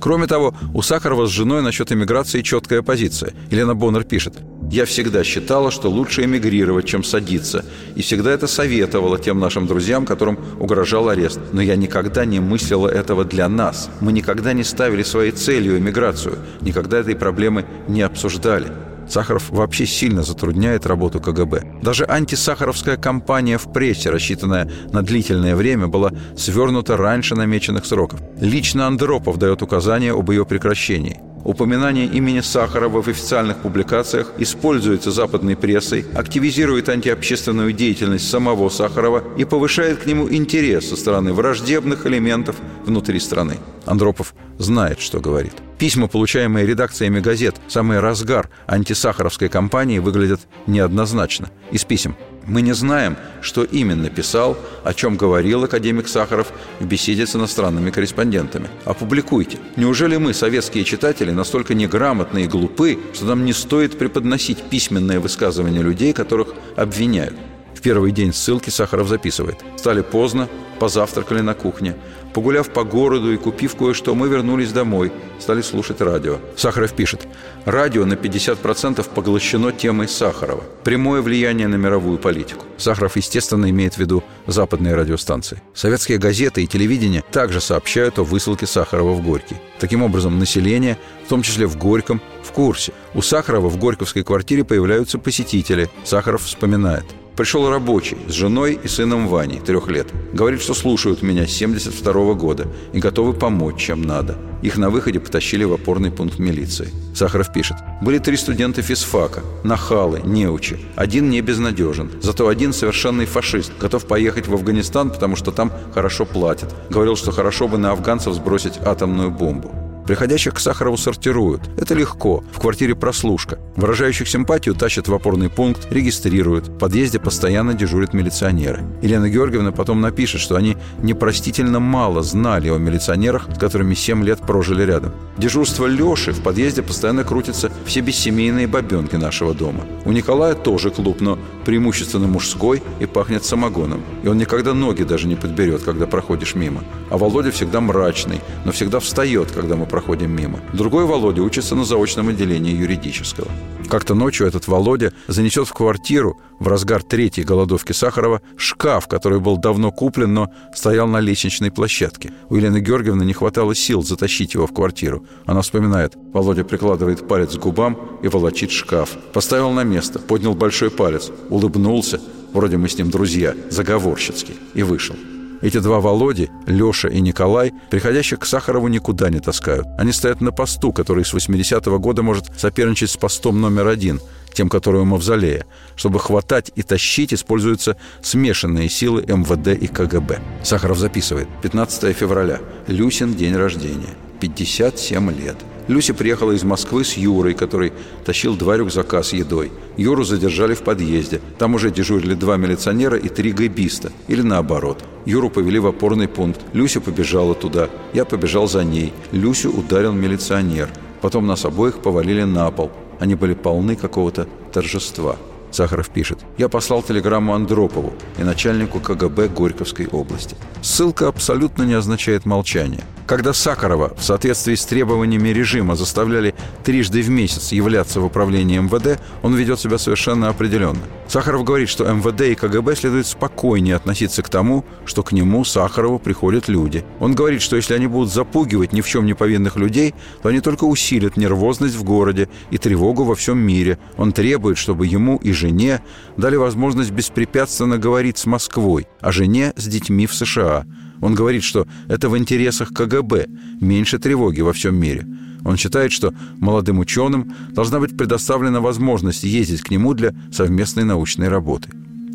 Кроме 0.00 0.26
того, 0.26 0.54
у 0.72 0.80
Сахарова 0.80 1.26
с 1.26 1.30
женой 1.30 1.62
насчет 1.62 1.92
эмиграции 1.92 2.40
четкая 2.40 2.80
позиция. 2.80 3.34
Елена 3.50 3.74
Боннер 3.74 4.04
пишет 4.04 4.34
«Я 4.70 4.86
всегда 4.86 5.22
считала, 5.24 5.70
что 5.70 5.90
лучше 5.90 6.24
эмигрировать, 6.24 6.86
чем 6.86 7.04
садиться, 7.04 7.66
и 7.96 8.02
всегда 8.02 8.30
это 8.30 8.46
советовала 8.46 9.18
тем 9.18 9.38
нашим 9.38 9.66
друзьям, 9.66 10.06
которым 10.06 10.38
угрожал 10.58 11.10
арест. 11.10 11.38
Но 11.52 11.60
я 11.60 11.76
никогда 11.76 12.24
не 12.24 12.40
мыслила 12.40 12.88
этого 12.88 13.24
для 13.26 13.48
нас. 13.48 13.90
Мы 14.00 14.12
никогда 14.12 14.54
не 14.54 14.64
ставили 14.64 15.02
своей 15.02 15.32
целью 15.32 15.78
эмиграцию, 15.78 16.38
никогда 16.62 16.98
этой 17.00 17.14
проблемы 17.14 17.66
не 17.86 18.00
обсуждали. 18.00 18.68
Сахаров 19.10 19.50
вообще 19.50 19.86
сильно 19.86 20.22
затрудняет 20.22 20.86
работу 20.86 21.20
КГБ. 21.20 21.80
Даже 21.82 22.06
антисахаровская 22.08 22.96
кампания 22.96 23.58
в 23.58 23.72
прессе, 23.72 24.10
рассчитанная 24.10 24.70
на 24.92 25.02
длительное 25.02 25.56
время, 25.56 25.88
была 25.88 26.12
свернута 26.36 26.96
раньше 26.96 27.34
намеченных 27.34 27.86
сроков. 27.86 28.20
Лично 28.40 28.86
Андропов 28.86 29.38
дает 29.38 29.62
указания 29.62 30.12
об 30.12 30.30
ее 30.30 30.46
прекращении. 30.46 31.20
Упоминание 31.42 32.06
имени 32.06 32.40
Сахарова 32.40 33.00
в 33.00 33.08
официальных 33.08 33.58
публикациях 33.58 34.32
используется 34.38 35.10
западной 35.10 35.56
прессой, 35.56 36.04
активизирует 36.14 36.88
антиобщественную 36.90 37.72
деятельность 37.72 38.28
самого 38.28 38.68
Сахарова 38.68 39.24
и 39.38 39.44
повышает 39.44 40.00
к 40.00 40.06
нему 40.06 40.30
интерес 40.30 40.90
со 40.90 40.96
стороны 40.96 41.32
враждебных 41.32 42.06
элементов 42.06 42.56
внутри 42.84 43.18
страны. 43.18 43.56
Андропов 43.86 44.34
знает, 44.58 45.00
что 45.00 45.20
говорит. 45.20 45.54
Письма, 45.80 46.08
получаемые 46.08 46.66
редакциями 46.66 47.20
газет, 47.20 47.56
самый 47.66 48.00
разгар 48.00 48.50
антисахаровской 48.66 49.48
кампании, 49.48 49.98
выглядят 49.98 50.42
неоднозначно. 50.66 51.48
Из 51.72 51.86
писем. 51.86 52.16
Мы 52.46 52.60
не 52.60 52.74
знаем, 52.74 53.16
что 53.40 53.64
именно 53.64 54.10
писал, 54.10 54.58
о 54.84 54.92
чем 54.92 55.16
говорил 55.16 55.64
академик 55.64 56.06
Сахаров 56.06 56.52
в 56.80 56.84
беседе 56.84 57.26
с 57.26 57.34
иностранными 57.34 57.90
корреспондентами. 57.90 58.68
Опубликуйте. 58.84 59.56
Неужели 59.76 60.18
мы, 60.18 60.34
советские 60.34 60.84
читатели, 60.84 61.30
настолько 61.30 61.72
неграмотны 61.72 62.44
и 62.44 62.46
глупы, 62.46 62.98
что 63.14 63.24
нам 63.24 63.46
не 63.46 63.54
стоит 63.54 63.96
преподносить 63.96 64.58
письменные 64.58 65.18
высказывания 65.18 65.80
людей, 65.80 66.12
которых 66.12 66.48
обвиняют? 66.76 67.36
Первый 67.82 68.12
день 68.12 68.32
ссылки 68.32 68.70
Сахаров 68.70 69.08
записывает. 69.08 69.58
Стали 69.76 70.02
поздно, 70.02 70.48
позавтракали 70.78 71.40
на 71.40 71.54
кухне. 71.54 71.96
Погуляв 72.34 72.70
по 72.70 72.84
городу 72.84 73.32
и 73.32 73.36
купив 73.36 73.74
кое-что, 73.74 74.14
мы 74.14 74.28
вернулись 74.28 74.70
домой, 74.70 75.10
стали 75.40 75.62
слушать 75.62 76.00
радио. 76.00 76.38
Сахаров 76.56 76.92
пишет, 76.92 77.26
радио 77.64 78.04
на 78.04 78.14
50% 78.14 79.04
поглощено 79.14 79.72
темой 79.72 80.08
Сахарова. 80.08 80.62
Прямое 80.84 81.22
влияние 81.22 81.66
на 81.66 81.74
мировую 81.74 82.18
политику. 82.18 82.66
Сахаров, 82.76 83.16
естественно, 83.16 83.68
имеет 83.70 83.94
в 83.94 83.98
виду 83.98 84.22
западные 84.46 84.94
радиостанции. 84.94 85.60
Советские 85.74 86.18
газеты 86.18 86.62
и 86.62 86.66
телевидение 86.68 87.24
также 87.32 87.60
сообщают 87.60 88.18
о 88.18 88.24
высылке 88.24 88.66
Сахарова 88.66 89.12
в 89.14 89.22
Горький. 89.22 89.56
Таким 89.80 90.02
образом, 90.02 90.38
население, 90.38 90.98
в 91.26 91.28
том 91.28 91.42
числе 91.42 91.66
в 91.66 91.76
Горьком, 91.76 92.20
в 92.44 92.52
курсе. 92.52 92.92
У 93.14 93.22
Сахарова 93.22 93.68
в 93.68 93.78
Горьковской 93.78 94.22
квартире 94.22 94.64
появляются 94.64 95.18
посетители. 95.18 95.90
Сахаров 96.04 96.42
вспоминает. 96.44 97.04
Пришел 97.40 97.70
рабочий 97.70 98.18
с 98.28 98.32
женой 98.32 98.78
и 98.84 98.86
сыном 98.86 99.26
Ваней, 99.26 99.60
трех 99.60 99.88
лет. 99.88 100.08
Говорит, 100.34 100.60
что 100.60 100.74
слушают 100.74 101.22
меня 101.22 101.46
с 101.46 101.52
72 101.52 102.12
-го 102.12 102.34
года 102.34 102.68
и 102.92 102.98
готовы 102.98 103.32
помочь, 103.32 103.80
чем 103.80 104.02
надо. 104.02 104.36
Их 104.60 104.76
на 104.76 104.90
выходе 104.90 105.20
потащили 105.20 105.64
в 105.64 105.72
опорный 105.72 106.10
пункт 106.10 106.38
милиции. 106.38 106.90
Сахаров 107.14 107.50
пишет. 107.50 107.78
Были 108.02 108.18
три 108.18 108.36
студента 108.36 108.82
физфака. 108.82 109.40
Нахалы, 109.64 110.20
неучи. 110.22 110.76
Один 110.96 111.30
не 111.30 111.40
безнадежен. 111.40 112.10
Зато 112.20 112.46
один 112.46 112.74
совершенный 112.74 113.24
фашист. 113.24 113.72
Готов 113.80 114.04
поехать 114.04 114.46
в 114.46 114.52
Афганистан, 114.52 115.08
потому 115.08 115.34
что 115.34 115.50
там 115.50 115.72
хорошо 115.94 116.26
платят. 116.26 116.74
Говорил, 116.90 117.16
что 117.16 117.32
хорошо 117.32 117.68
бы 117.68 117.78
на 117.78 117.92
афганцев 117.92 118.34
сбросить 118.34 118.78
атомную 118.84 119.30
бомбу. 119.30 119.89
Приходящих 120.10 120.54
к 120.54 120.58
Сахарову 120.58 120.96
сортируют. 120.96 121.70
Это 121.76 121.94
легко. 121.94 122.42
В 122.52 122.58
квартире 122.58 122.96
прослушка. 122.96 123.60
Выражающих 123.76 124.28
симпатию 124.28 124.74
тащат 124.74 125.06
в 125.06 125.14
опорный 125.14 125.48
пункт, 125.48 125.86
регистрируют. 125.92 126.66
В 126.66 126.78
подъезде 126.78 127.20
постоянно 127.20 127.74
дежурят 127.74 128.12
милиционеры. 128.12 128.82
Елена 129.02 129.30
Георгиевна 129.30 129.70
потом 129.70 130.00
напишет, 130.00 130.40
что 130.40 130.56
они 130.56 130.76
непростительно 131.00 131.78
мало 131.78 132.24
знали 132.24 132.70
о 132.70 132.78
милиционерах, 132.78 133.46
с 133.54 133.56
которыми 133.56 133.94
7 133.94 134.24
лет 134.24 134.40
прожили 134.40 134.82
рядом. 134.82 135.12
Дежурство 135.38 135.86
Леши 135.86 136.32
в 136.32 136.42
подъезде 136.42 136.82
постоянно 136.82 137.22
крутятся 137.22 137.70
все 137.86 138.00
бессемейные 138.00 138.66
бабенки 138.66 139.14
нашего 139.14 139.54
дома. 139.54 139.84
У 140.04 140.10
Николая 140.10 140.56
тоже 140.56 140.90
клуб, 140.90 141.20
но 141.20 141.38
преимущественно 141.64 142.26
мужской 142.26 142.82
и 142.98 143.06
пахнет 143.06 143.44
самогоном. 143.44 144.02
И 144.24 144.26
он 144.26 144.38
никогда 144.38 144.74
ноги 144.74 145.04
даже 145.04 145.28
не 145.28 145.36
подберет, 145.36 145.84
когда 145.84 146.08
проходишь 146.08 146.56
мимо. 146.56 146.82
А 147.10 147.16
Володя 147.16 147.52
всегда 147.52 147.80
мрачный, 147.80 148.40
но 148.64 148.72
всегда 148.72 148.98
встает, 148.98 149.52
когда 149.52 149.76
мы 149.76 149.86
проходим 150.00 150.34
мимо. 150.34 150.58
Другой 150.72 151.04
Володя 151.04 151.42
учится 151.42 151.76
на 151.76 151.84
заочном 151.84 152.30
отделении 152.30 152.74
юридического. 152.74 153.48
Как-то 153.90 154.14
ночью 154.14 154.46
этот 154.46 154.66
Володя 154.66 155.12
занесет 155.28 155.68
в 155.68 155.74
квартиру 155.74 156.40
в 156.58 156.68
разгар 156.68 157.02
третьей 157.02 157.44
голодовки 157.44 157.92
Сахарова 157.92 158.40
шкаф, 158.56 159.08
который 159.08 159.40
был 159.40 159.58
давно 159.58 159.92
куплен, 159.92 160.32
но 160.32 160.48
стоял 160.74 161.06
на 161.06 161.20
лестничной 161.20 161.70
площадке. 161.70 162.32
У 162.48 162.56
Елены 162.56 162.80
Георгиевны 162.80 163.24
не 163.24 163.34
хватало 163.34 163.74
сил 163.74 164.02
затащить 164.02 164.54
его 164.54 164.66
в 164.66 164.72
квартиру. 164.72 165.26
Она 165.44 165.60
вспоминает. 165.60 166.16
Володя 166.32 166.64
прикладывает 166.64 167.28
палец 167.28 167.56
к 167.56 167.60
губам 167.60 167.98
и 168.22 168.28
волочит 168.28 168.70
шкаф. 168.70 169.10
Поставил 169.34 169.70
на 169.72 169.84
место, 169.84 170.18
поднял 170.18 170.54
большой 170.54 170.90
палец, 170.90 171.30
улыбнулся, 171.50 172.20
вроде 172.54 172.78
мы 172.78 172.88
с 172.88 172.96
ним 172.96 173.10
друзья, 173.10 173.54
заговорщицки, 173.68 174.54
и 174.72 174.82
вышел. 174.82 175.16
Эти 175.62 175.78
два 175.78 176.00
Володи, 176.00 176.48
Леша 176.66 177.08
и 177.08 177.20
Николай, 177.20 177.72
приходящих 177.90 178.40
к 178.40 178.46
Сахарову 178.46 178.88
никуда 178.88 179.28
не 179.28 179.40
таскают. 179.40 179.86
Они 179.98 180.10
стоят 180.12 180.40
на 180.40 180.52
посту, 180.52 180.92
который 180.92 181.24
с 181.24 181.34
80-го 181.34 181.98
года 181.98 182.22
может 182.22 182.46
соперничать 182.58 183.10
с 183.10 183.16
постом 183.16 183.60
номер 183.60 183.88
один, 183.88 184.20
тем, 184.54 184.70
который 184.70 185.02
у 185.02 185.04
Мавзолея. 185.04 185.66
Чтобы 185.96 186.18
хватать 186.18 186.72
и 186.76 186.82
тащить, 186.82 187.34
используются 187.34 187.96
смешанные 188.22 188.88
силы 188.88 189.22
МВД 189.22 189.68
и 189.80 189.86
КГБ. 189.86 190.40
Сахаров 190.62 190.98
записывает. 190.98 191.48
15 191.62 192.16
февраля. 192.16 192.60
Люсин 192.86 193.34
день 193.34 193.54
рождения. 193.54 194.14
57 194.40 195.30
лет. 195.38 195.56
Люся 195.90 196.14
приехала 196.14 196.52
из 196.52 196.62
Москвы 196.62 197.04
с 197.04 197.14
Юрой, 197.14 197.52
который 197.52 197.92
тащил 198.24 198.54
два 198.54 198.76
рюкзака 198.76 199.24
с 199.24 199.32
едой. 199.32 199.72
Юру 199.96 200.22
задержали 200.22 200.74
в 200.74 200.82
подъезде. 200.82 201.40
Там 201.58 201.74
уже 201.74 201.90
дежурили 201.90 202.34
два 202.34 202.56
милиционера 202.56 203.18
и 203.18 203.28
три 203.28 203.50
гайбиста. 203.50 204.12
Или 204.28 204.42
наоборот. 204.42 205.02
Юру 205.26 205.50
повели 205.50 205.80
в 205.80 205.88
опорный 205.88 206.28
пункт. 206.28 206.60
Люся 206.74 207.00
побежала 207.00 207.56
туда. 207.56 207.90
Я 208.12 208.24
побежал 208.24 208.68
за 208.68 208.84
ней. 208.84 209.12
Люсю 209.32 209.72
ударил 209.72 210.12
милиционер. 210.12 210.88
Потом 211.22 211.48
нас 211.48 211.64
обоих 211.64 211.98
повалили 211.98 212.44
на 212.44 212.70
пол. 212.70 212.92
Они 213.18 213.34
были 213.34 213.54
полны 213.54 213.96
какого-то 213.96 214.46
торжества. 214.72 215.34
Сахаров 215.74 216.10
пишет. 216.10 216.38
«Я 216.58 216.68
послал 216.68 217.02
телеграмму 217.02 217.54
Андропову 217.54 218.12
и 218.38 218.42
начальнику 218.42 219.00
КГБ 219.00 219.48
Горьковской 219.48 220.06
области. 220.06 220.56
Ссылка 220.82 221.28
абсолютно 221.28 221.82
не 221.84 221.94
означает 221.94 222.46
молчание. 222.46 223.04
Когда 223.26 223.52
Сахарова 223.52 224.12
в 224.16 224.24
соответствии 224.24 224.74
с 224.74 224.84
требованиями 224.84 225.50
режима 225.50 225.94
заставляли 225.94 226.49
трижды 226.84 227.22
в 227.22 227.30
месяц 227.30 227.72
являться 227.72 228.20
в 228.20 228.24
управлении 228.24 228.78
МВД, 228.78 229.20
он 229.42 229.54
ведет 229.54 229.80
себя 229.80 229.98
совершенно 229.98 230.48
определенно. 230.48 231.00
Сахаров 231.28 231.64
говорит, 231.64 231.88
что 231.88 232.10
МВД 232.12 232.40
и 232.42 232.54
КГБ 232.54 232.96
следует 232.96 233.26
спокойнее 233.26 233.96
относиться 233.96 234.42
к 234.42 234.48
тому, 234.48 234.84
что 235.04 235.22
к 235.22 235.32
нему, 235.32 235.64
Сахарову, 235.64 236.18
приходят 236.18 236.68
люди. 236.68 237.04
Он 237.20 237.34
говорит, 237.34 237.62
что 237.62 237.76
если 237.76 237.94
они 237.94 238.06
будут 238.06 238.32
запугивать 238.32 238.92
ни 238.92 239.00
в 239.00 239.08
чем 239.08 239.26
не 239.26 239.34
повинных 239.34 239.76
людей, 239.76 240.14
то 240.42 240.48
они 240.48 240.60
только 240.60 240.84
усилят 240.84 241.36
нервозность 241.36 241.94
в 241.94 242.02
городе 242.02 242.48
и 242.70 242.78
тревогу 242.78 243.24
во 243.24 243.34
всем 243.34 243.58
мире. 243.58 243.98
Он 244.16 244.32
требует, 244.32 244.78
чтобы 244.78 245.06
ему 245.06 245.36
и 245.36 245.52
жене 245.52 246.02
дали 246.36 246.56
возможность 246.56 247.10
беспрепятственно 247.10 247.98
говорить 247.98 248.38
с 248.38 248.46
Москвой, 248.46 249.06
а 249.20 249.32
жене 249.32 249.72
с 249.76 249.86
детьми 249.86 250.26
в 250.26 250.34
США. 250.34 250.84
Он 251.20 251.34
говорит, 251.34 251.62
что 251.62 251.86
это 252.08 252.28
в 252.28 252.36
интересах 252.36 252.92
КГБ, 252.92 253.46
меньше 253.80 254.18
тревоги 254.18 254.60
во 254.60 254.72
всем 254.72 254.96
мире. 254.96 255.26
Он 255.64 255.76
считает, 255.76 256.12
что 256.12 256.32
молодым 256.58 256.98
ученым 256.98 257.52
должна 257.70 258.00
быть 258.00 258.16
предоставлена 258.16 258.80
возможность 258.80 259.44
ездить 259.44 259.82
к 259.82 259.90
нему 259.90 260.14
для 260.14 260.34
совместной 260.50 261.04
научной 261.04 261.48
работы. 261.48 261.90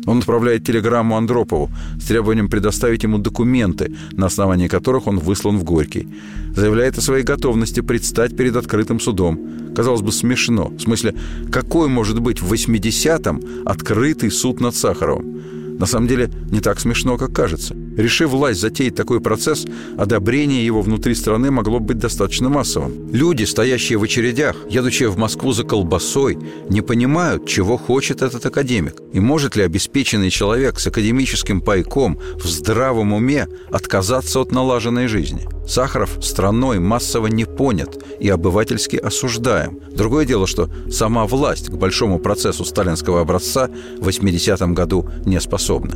Он 0.06 0.18
отправляет 0.18 0.64
телеграмму 0.64 1.16
Андропову 1.16 1.68
с 2.00 2.06
требованием 2.06 2.48
предоставить 2.48 3.02
ему 3.02 3.18
документы, 3.18 3.96
на 4.12 4.26
основании 4.26 4.68
которых 4.68 5.08
он 5.08 5.18
выслан 5.18 5.58
в 5.58 5.64
Горький. 5.64 6.08
Заявляет 6.54 6.96
о 6.96 7.00
своей 7.00 7.24
готовности 7.24 7.80
предстать 7.80 8.36
перед 8.36 8.54
открытым 8.54 9.00
судом. 9.00 9.74
Казалось 9.74 10.02
бы, 10.02 10.12
смешно. 10.12 10.68
В 10.68 10.80
смысле, 10.80 11.16
какой 11.50 11.88
может 11.88 12.20
быть 12.20 12.40
в 12.40 12.52
80-м 12.52 13.66
открытый 13.66 14.30
суд 14.30 14.60
над 14.60 14.76
Сахаровым? 14.76 15.55
На 15.78 15.86
самом 15.86 16.08
деле 16.08 16.30
не 16.50 16.60
так 16.60 16.80
смешно, 16.80 17.16
как 17.18 17.32
кажется. 17.32 17.74
Решив 17.96 18.30
власть 18.30 18.60
затеять 18.60 18.94
такой 18.94 19.20
процесс, 19.20 19.66
одобрение 19.98 20.64
его 20.64 20.82
внутри 20.82 21.14
страны 21.14 21.50
могло 21.50 21.80
быть 21.80 21.98
достаточно 21.98 22.48
массовым. 22.48 23.10
Люди, 23.12 23.44
стоящие 23.44 23.98
в 23.98 24.02
очередях, 24.02 24.56
едущие 24.68 25.08
в 25.08 25.18
Москву 25.18 25.52
за 25.52 25.64
колбасой, 25.64 26.38
не 26.70 26.80
понимают, 26.80 27.46
чего 27.46 27.76
хочет 27.76 28.22
этот 28.22 28.44
академик. 28.46 28.94
И 29.12 29.20
может 29.20 29.56
ли 29.56 29.62
обеспеченный 29.62 30.30
человек 30.30 30.78
с 30.78 30.86
академическим 30.86 31.60
пайком 31.60 32.18
в 32.36 32.46
здравом 32.46 33.12
уме 33.12 33.48
отказаться 33.70 34.40
от 34.40 34.52
налаженной 34.52 35.08
жизни? 35.08 35.55
Сахаров 35.66 36.18
страной 36.22 36.78
массово 36.78 37.26
не 37.26 37.44
понят 37.44 37.98
и 38.20 38.28
обывательски 38.28 38.96
осуждаем. 38.96 39.80
Другое 39.90 40.24
дело, 40.24 40.46
что 40.46 40.70
сама 40.90 41.26
власть 41.26 41.68
к 41.68 41.74
большому 41.74 42.18
процессу 42.18 42.64
сталинского 42.64 43.20
образца 43.20 43.68
в 43.98 44.08
80-м 44.08 44.74
году 44.74 45.08
не 45.24 45.40
способна. 45.40 45.94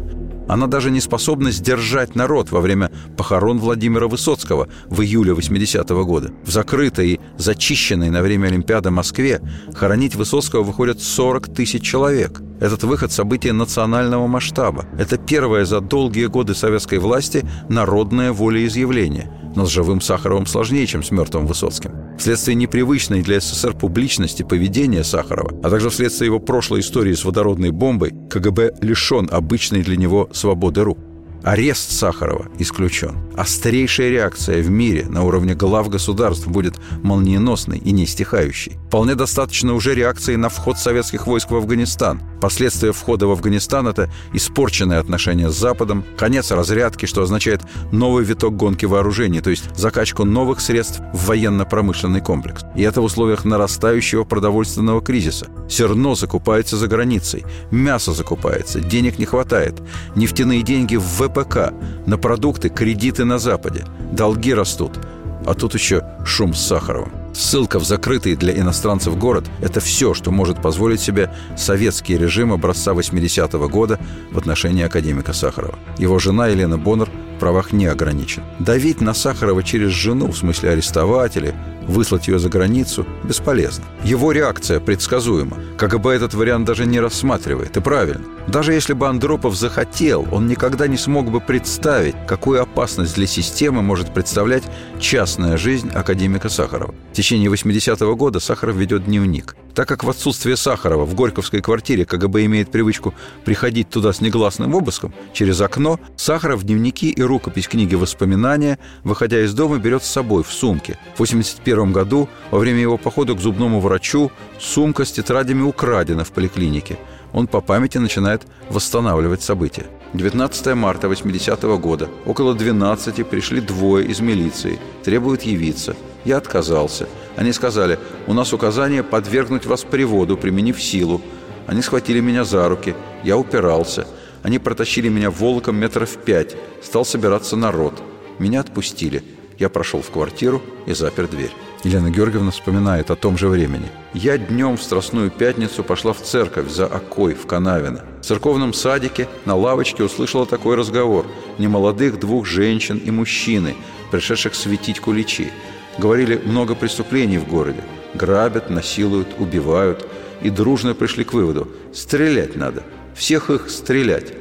Она 0.48 0.66
даже 0.66 0.90
не 0.90 1.00
способна 1.00 1.52
сдержать 1.52 2.16
народ 2.16 2.50
во 2.50 2.60
время 2.60 2.90
похорон 3.16 3.60
Владимира 3.60 4.08
Высоцкого 4.08 4.68
в 4.86 5.00
июле 5.00 5.32
80-го 5.32 6.04
года. 6.04 6.32
В 6.44 6.50
закрытой 6.50 7.08
и 7.10 7.20
зачищенной 7.38 8.10
на 8.10 8.20
время 8.20 8.48
Олимпиады 8.48 8.90
Москве 8.90 9.40
хоронить 9.72 10.16
Высоцкого 10.16 10.64
выходят 10.64 11.00
40 11.00 11.54
тысяч 11.54 11.82
человек. 11.82 12.42
Этот 12.60 12.84
выход– 12.84 13.10
событие 13.12 13.52
национального 13.52 14.26
масштаба. 14.26 14.84
Это 14.98 15.16
первое 15.16 15.64
за 15.64 15.80
долгие 15.80 16.26
годы 16.26 16.54
советской 16.54 16.98
власти 16.98 17.44
народное 17.68 18.32
волеизъявление– 18.32 19.30
но 19.54 19.66
с 19.66 19.70
живым 19.70 20.00
Сахаровым 20.00 20.46
сложнее, 20.46 20.86
чем 20.86 21.02
с 21.02 21.10
мертвым 21.10 21.46
Высоцким. 21.46 21.92
Вследствие 22.18 22.54
непривычной 22.54 23.22
для 23.22 23.40
СССР 23.40 23.74
публичности 23.74 24.42
поведения 24.42 25.04
Сахарова, 25.04 25.52
а 25.62 25.70
также 25.70 25.90
вследствие 25.90 26.26
его 26.26 26.38
прошлой 26.38 26.80
истории 26.80 27.14
с 27.14 27.24
водородной 27.24 27.70
бомбой, 27.70 28.12
КГБ 28.30 28.76
лишен 28.80 29.28
обычной 29.30 29.82
для 29.82 29.96
него 29.96 30.28
свободы 30.32 30.84
рук. 30.84 30.98
Арест 31.42 31.92
Сахарова 31.92 32.48
исключен. 32.58 33.16
Острейшая 33.34 34.10
реакция 34.10 34.62
в 34.62 34.68
мире 34.68 35.06
на 35.08 35.24
уровне 35.24 35.54
глав 35.54 35.88
государств 35.88 36.46
будет 36.46 36.78
молниеносной 37.02 37.78
и 37.78 37.92
не 37.92 38.06
стихающей. 38.06 38.76
Вполне 38.88 39.14
достаточно 39.14 39.72
уже 39.72 39.94
реакции 39.94 40.36
на 40.36 40.50
вход 40.50 40.76
советских 40.76 41.26
войск 41.26 41.50
в 41.50 41.56
Афганистан. 41.56 42.20
Последствия 42.40 42.92
входа 42.92 43.26
в 43.26 43.30
Афганистан– 43.30 43.86
это 43.88 44.10
испорченные 44.32 44.98
отношения 44.98 45.50
с 45.50 45.56
Западом, 45.56 46.04
конец 46.18 46.50
разрядки, 46.50 47.06
что 47.06 47.22
означает 47.22 47.62
новый 47.92 48.24
виток 48.24 48.56
гонки 48.56 48.86
вооружений, 48.86 49.40
то 49.40 49.50
есть 49.50 49.64
закачку 49.76 50.24
новых 50.24 50.60
средств 50.60 51.00
в 51.12 51.26
военно-промышленный 51.26 52.20
комплекс. 52.20 52.62
И 52.74 52.82
это 52.82 53.00
в 53.00 53.04
условиях 53.04 53.44
нарастающего 53.44 54.24
продовольственного 54.24 55.00
кризиса. 55.02 55.48
Серно 55.68 56.14
закупается 56.14 56.76
за 56.76 56.88
границей, 56.88 57.44
мясо 57.70 58.12
закупается, 58.12 58.80
денег 58.80 59.18
не 59.18 59.26
хватает, 59.26 59.80
нефтяные 60.16 60.62
деньги 60.62 60.96
в 60.96 61.02
ВПК, 61.30 61.72
на 62.06 62.18
продукты, 62.18 62.68
кредиты 62.68 63.24
на 63.24 63.38
Западе, 63.38 63.84
долги 64.12 64.52
растут, 64.54 64.98
а 65.46 65.54
тут 65.54 65.74
еще 65.74 66.04
шум 66.24 66.54
с 66.54 66.60
Сахаровым. 66.60 67.12
Ссылка 67.32 67.78
в 67.78 67.84
закрытый 67.84 68.34
для 68.34 68.58
иностранцев 68.58 69.16
город– 69.16 69.44
это 69.62 69.80
все, 69.80 70.14
что 70.14 70.30
может 70.32 70.60
позволить 70.60 71.00
себе 71.00 71.32
советский 71.56 72.18
режим 72.18 72.52
образца 72.52 72.92
80-го 72.92 73.68
года 73.68 74.00
в 74.32 74.38
отношении 74.38 74.84
академика 74.84 75.32
Сахарова. 75.32 75.78
Его 75.96 76.18
жена 76.18 76.48
Елена 76.48 76.76
Боннер 76.76 77.08
в 77.36 77.38
правах 77.38 77.72
не 77.72 77.86
ограничен. 77.86 78.42
Давить 78.58 79.00
на 79.00 79.14
Сахарова 79.14 79.62
через 79.62 79.90
жену, 79.92 80.32
в 80.32 80.36
смысле 80.36 80.70
арестовать 80.70 81.36
или 81.36 81.54
выслать 81.90 82.28
ее 82.28 82.38
за 82.38 82.48
границу, 82.48 83.06
бесполезно. 83.24 83.84
Его 84.04 84.32
реакция 84.32 84.80
предсказуема. 84.80 85.58
КГБ 85.76 86.10
этот 86.10 86.34
вариант 86.34 86.66
даже 86.66 86.86
не 86.86 87.00
рассматривает, 87.00 87.76
и 87.76 87.80
правильно. 87.80 88.24
Даже 88.46 88.72
если 88.72 88.94
бы 88.94 89.06
Андропов 89.06 89.54
захотел, 89.54 90.26
он 90.32 90.46
никогда 90.46 90.86
не 90.88 90.96
смог 90.96 91.30
бы 91.30 91.40
представить, 91.40 92.16
какую 92.26 92.62
опасность 92.62 93.14
для 93.14 93.26
системы 93.26 93.82
может 93.82 94.12
представлять 94.14 94.64
частная 94.98 95.56
жизнь 95.56 95.90
академика 95.90 96.48
Сахарова. 96.48 96.94
В 97.12 97.14
течение 97.14 97.50
80-го 97.50 98.16
года 98.16 98.40
Сахаров 98.40 98.76
ведет 98.76 99.04
дневник. 99.04 99.56
Так 99.80 99.88
как 99.88 100.04
в 100.04 100.10
отсутствие 100.10 100.58
Сахарова 100.58 101.06
в 101.06 101.14
Горьковской 101.14 101.62
квартире 101.62 102.04
КГБ 102.04 102.44
имеет 102.44 102.70
привычку 102.70 103.14
приходить 103.46 103.88
туда 103.88 104.12
с 104.12 104.20
негласным 104.20 104.74
обыском, 104.74 105.14
через 105.32 105.58
окно, 105.62 105.98
Сахаров 106.16 106.64
дневники 106.64 107.08
и 107.08 107.22
рукопись 107.22 107.66
книги 107.66 107.94
«Воспоминания», 107.94 108.78
выходя 109.04 109.40
из 109.42 109.54
дома, 109.54 109.78
берет 109.78 110.04
с 110.04 110.10
собой 110.10 110.44
в 110.44 110.52
сумке. 110.52 110.98
В 111.14 111.20
81 111.20 111.92
году, 111.92 112.28
во 112.50 112.58
время 112.58 112.80
его 112.80 112.98
похода 112.98 113.32
к 113.32 113.40
зубному 113.40 113.80
врачу, 113.80 114.30
сумка 114.58 115.06
с 115.06 115.12
тетрадями 115.12 115.62
украдена 115.62 116.24
в 116.24 116.32
поликлинике. 116.32 116.98
Он 117.32 117.46
по 117.46 117.62
памяти 117.62 117.96
начинает 117.96 118.42
восстанавливать 118.68 119.40
события. 119.40 119.86
19 120.12 120.74
марта 120.74 121.08
80 121.08 121.64
-го 121.64 121.78
года. 121.78 122.10
Около 122.26 122.54
12 122.54 123.24
пришли 123.24 123.62
двое 123.62 124.06
из 124.06 124.20
милиции. 124.20 124.78
Требуют 125.04 125.44
явиться. 125.44 125.96
Я 126.24 126.36
отказался. 126.36 127.08
Они 127.36 127.52
сказали, 127.52 127.98
у 128.26 128.34
нас 128.34 128.52
указание 128.52 129.02
подвергнуть 129.02 129.66
вас 129.66 129.84
приводу, 129.84 130.36
применив 130.36 130.82
силу. 130.82 131.20
Они 131.66 131.82
схватили 131.82 132.20
меня 132.20 132.44
за 132.44 132.68
руки. 132.68 132.94
Я 133.24 133.36
упирался. 133.36 134.06
Они 134.42 134.58
протащили 134.58 135.08
меня 135.08 135.30
волоком 135.30 135.76
метров 135.76 136.16
пять. 136.16 136.56
Стал 136.82 137.04
собираться 137.04 137.56
народ. 137.56 138.02
Меня 138.38 138.60
отпустили. 138.60 139.22
Я 139.58 139.68
прошел 139.68 140.00
в 140.00 140.10
квартиру 140.10 140.62
и 140.86 140.94
запер 140.94 141.28
дверь. 141.28 141.52
Елена 141.84 142.10
Георгиевна 142.10 142.50
вспоминает 142.50 143.10
о 143.10 143.16
том 143.16 143.38
же 143.38 143.48
времени. 143.48 143.88
«Я 144.14 144.38
днем 144.38 144.76
в 144.76 144.82
Страстную 144.82 145.30
Пятницу 145.30 145.84
пошла 145.84 146.12
в 146.12 146.20
церковь 146.20 146.70
за 146.70 146.86
Окой 146.86 147.34
в 147.34 147.46
Канавино. 147.46 148.04
В 148.20 148.24
церковном 148.24 148.72
садике 148.72 149.28
на 149.44 149.54
лавочке 149.54 150.02
услышала 150.02 150.46
такой 150.46 150.76
разговор. 150.76 151.26
Немолодых 151.58 152.18
двух 152.18 152.46
женщин 152.46 152.98
и 152.98 153.10
мужчины, 153.10 153.76
пришедших 154.10 154.54
светить 154.54 155.00
куличи. 155.00 155.52
Говорили 155.98 156.40
много 156.44 156.74
преступлений 156.74 157.38
в 157.38 157.48
городе. 157.48 157.82
Грабят, 158.14 158.70
насилуют, 158.70 159.28
убивают. 159.38 160.06
И 160.42 160.50
дружно 160.50 160.94
пришли 160.94 161.24
к 161.24 161.32
выводу– 161.34 161.68
стрелять 161.92 162.56
надо. 162.56 162.82
Всех 163.14 163.50
их 163.50 163.68
стрелять. 163.68 164.32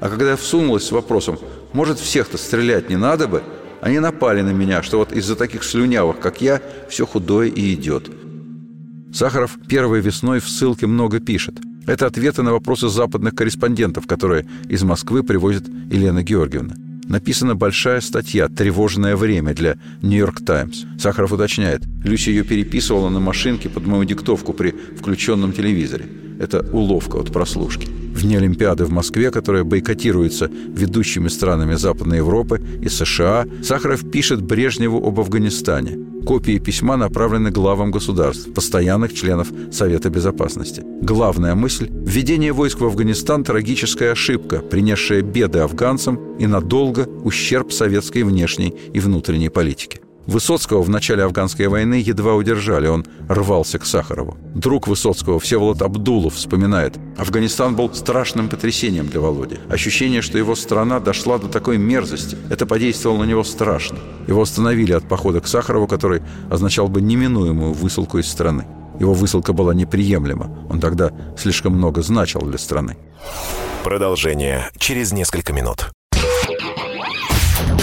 А 0.00 0.08
когда 0.08 0.30
я 0.30 0.36
всунулась 0.36 0.84
с 0.84 0.92
вопросом, 0.92 1.38
может, 1.72 1.98
всех-то 1.98 2.36
стрелять 2.36 2.90
не 2.90 2.96
надо 2.96 3.26
бы, 3.28 3.42
они 3.80 3.98
напали 3.98 4.42
на 4.42 4.50
меня, 4.50 4.82
что 4.82 4.98
вот 4.98 5.12
из-за 5.12 5.36
таких 5.36 5.64
слюнявых, 5.64 6.18
как 6.18 6.40
я, 6.40 6.60
все 6.88 7.06
худое 7.06 7.48
и 7.48 7.72
идет. 7.74 8.10
Сахаров 9.12 9.56
первой 9.68 10.00
весной 10.00 10.40
в 10.40 10.48
ссылке 10.48 10.86
много 10.86 11.20
пишет. 11.20 11.54
Это 11.86 12.06
ответы 12.06 12.42
на 12.42 12.52
вопросы 12.52 12.88
западных 12.88 13.34
корреспондентов, 13.34 14.06
которые 14.06 14.46
из 14.68 14.82
Москвы 14.82 15.22
привозит 15.22 15.68
Елена 15.90 16.22
Георгиевна. 16.22 16.74
Написана 17.08 17.54
большая 17.54 18.00
статья 18.00 18.48
«Тревожное 18.48 19.14
время» 19.14 19.54
для 19.54 19.78
«Нью-Йорк 20.02 20.44
Таймс». 20.44 20.84
Сахаров 20.98 21.32
уточняет, 21.32 21.82
Люся 22.04 22.30
ее 22.30 22.42
переписывала 22.42 23.08
на 23.10 23.20
машинке 23.20 23.68
под 23.68 23.86
мою 23.86 24.04
диктовку 24.04 24.52
при 24.52 24.74
включенном 24.98 25.52
телевизоре. 25.52 26.06
Это 26.38 26.66
уловка 26.72 27.18
от 27.18 27.32
прослушки. 27.32 27.88
Вне 28.16 28.38
Олимпиады 28.38 28.84
в 28.84 28.90
Москве, 28.90 29.30
которая 29.30 29.64
бойкотируется 29.64 30.50
ведущими 30.50 31.28
странами 31.28 31.74
Западной 31.74 32.18
Европы 32.18 32.62
и 32.82 32.88
США, 32.88 33.46
Сахаров 33.62 34.10
пишет 34.10 34.42
Брежневу 34.42 35.06
об 35.06 35.20
Афганистане. 35.20 35.98
Копии 36.26 36.58
письма 36.58 36.96
направлены 36.96 37.50
главам 37.50 37.92
государств, 37.92 38.52
постоянных 38.52 39.14
членов 39.14 39.48
Совета 39.70 40.10
Безопасности. 40.10 40.82
Главная 41.02 41.54
мысль– 41.54 41.88
введение 41.90 42.52
войск 42.52 42.80
в 42.80 42.84
Афганистан– 42.84 43.44
трагическая 43.44 44.12
ошибка, 44.12 44.58
принесшая 44.58 45.22
беды 45.22 45.60
афганцам 45.60 46.36
и 46.38 46.46
надолго 46.46 47.06
ущерб 47.22 47.70
советской 47.70 48.24
внешней 48.24 48.74
и 48.92 48.98
внутренней 48.98 49.50
политике. 49.50 50.00
Высоцкого 50.26 50.82
в 50.82 50.88
начале 50.88 51.22
афганской 51.22 51.68
войны 51.68 51.94
едва 51.94 52.34
удержали, 52.34 52.88
он 52.88 53.06
рвался 53.28 53.78
к 53.78 53.86
Сахарову. 53.86 54.36
Друг 54.54 54.88
Высоцкого, 54.88 55.38
Всеволод 55.38 55.82
Абдулов, 55.82 56.34
вспоминает, 56.34 56.94
Афганистан 57.16 57.76
был 57.76 57.94
страшным 57.94 58.48
потрясением 58.48 59.06
для 59.06 59.20
Володи. 59.20 59.58
Ощущение, 59.68 60.22
что 60.22 60.36
его 60.36 60.56
страна 60.56 60.98
дошла 60.98 61.38
до 61.38 61.48
такой 61.48 61.78
мерзости, 61.78 62.36
это 62.50 62.66
подействовало 62.66 63.22
на 63.22 63.28
него 63.28 63.44
страшно. 63.44 63.98
Его 64.26 64.42
остановили 64.42 64.92
от 64.92 65.08
похода 65.08 65.40
к 65.40 65.46
Сахарову, 65.46 65.86
который 65.86 66.22
означал 66.50 66.88
бы 66.88 67.00
неминуемую 67.00 67.72
высылку 67.72 68.18
из 68.18 68.28
страны. 68.28 68.66
Его 68.98 69.14
высылка 69.14 69.52
была 69.52 69.74
неприемлема. 69.74 70.66
Он 70.68 70.80
тогда 70.80 71.12
слишком 71.38 71.74
много 71.74 72.02
значил 72.02 72.40
для 72.40 72.58
страны. 72.58 72.96
Продолжение 73.84 74.70
через 74.78 75.12
несколько 75.12 75.52
минут. 75.52 75.90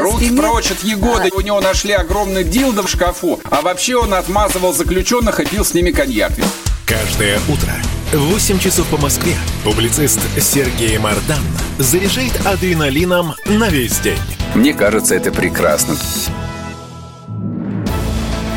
Руки 0.00 0.30
прочь 0.36 0.70
от 0.70 0.82
Егоды. 0.84 1.30
У 1.34 1.40
него 1.40 1.60
нашли 1.60 1.92
огромный 1.92 2.44
дилдо 2.44 2.82
в 2.82 2.88
шкафу. 2.88 3.40
А 3.50 3.60
вообще 3.62 3.96
он 3.96 4.14
отмазывал 4.14 4.72
заключенных 4.72 5.40
и 5.40 5.46
пил 5.46 5.64
с 5.64 5.74
ними 5.74 5.90
коньяк. 5.90 6.32
Каждое 6.86 7.38
утро 7.48 7.72
в 8.12 8.32
8 8.32 8.58
часов 8.58 8.86
по 8.88 8.98
Москве 8.98 9.34
публицист 9.64 10.20
Сергей 10.38 10.98
Мардан 10.98 11.42
заряжает 11.78 12.46
адреналином 12.46 13.34
на 13.46 13.68
весь 13.68 13.98
день. 13.98 14.18
Мне 14.54 14.74
кажется, 14.74 15.14
это 15.14 15.32
прекрасно. 15.32 15.96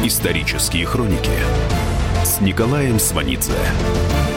Исторические 0.04 0.86
хроники 0.86 1.32
с 2.24 2.40
Николаем 2.42 3.00
Сванидзе 3.00 3.54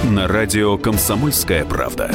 на 0.04 0.26
радио 0.26 0.78
«Комсомольская 0.78 1.64
правда». 1.64 2.10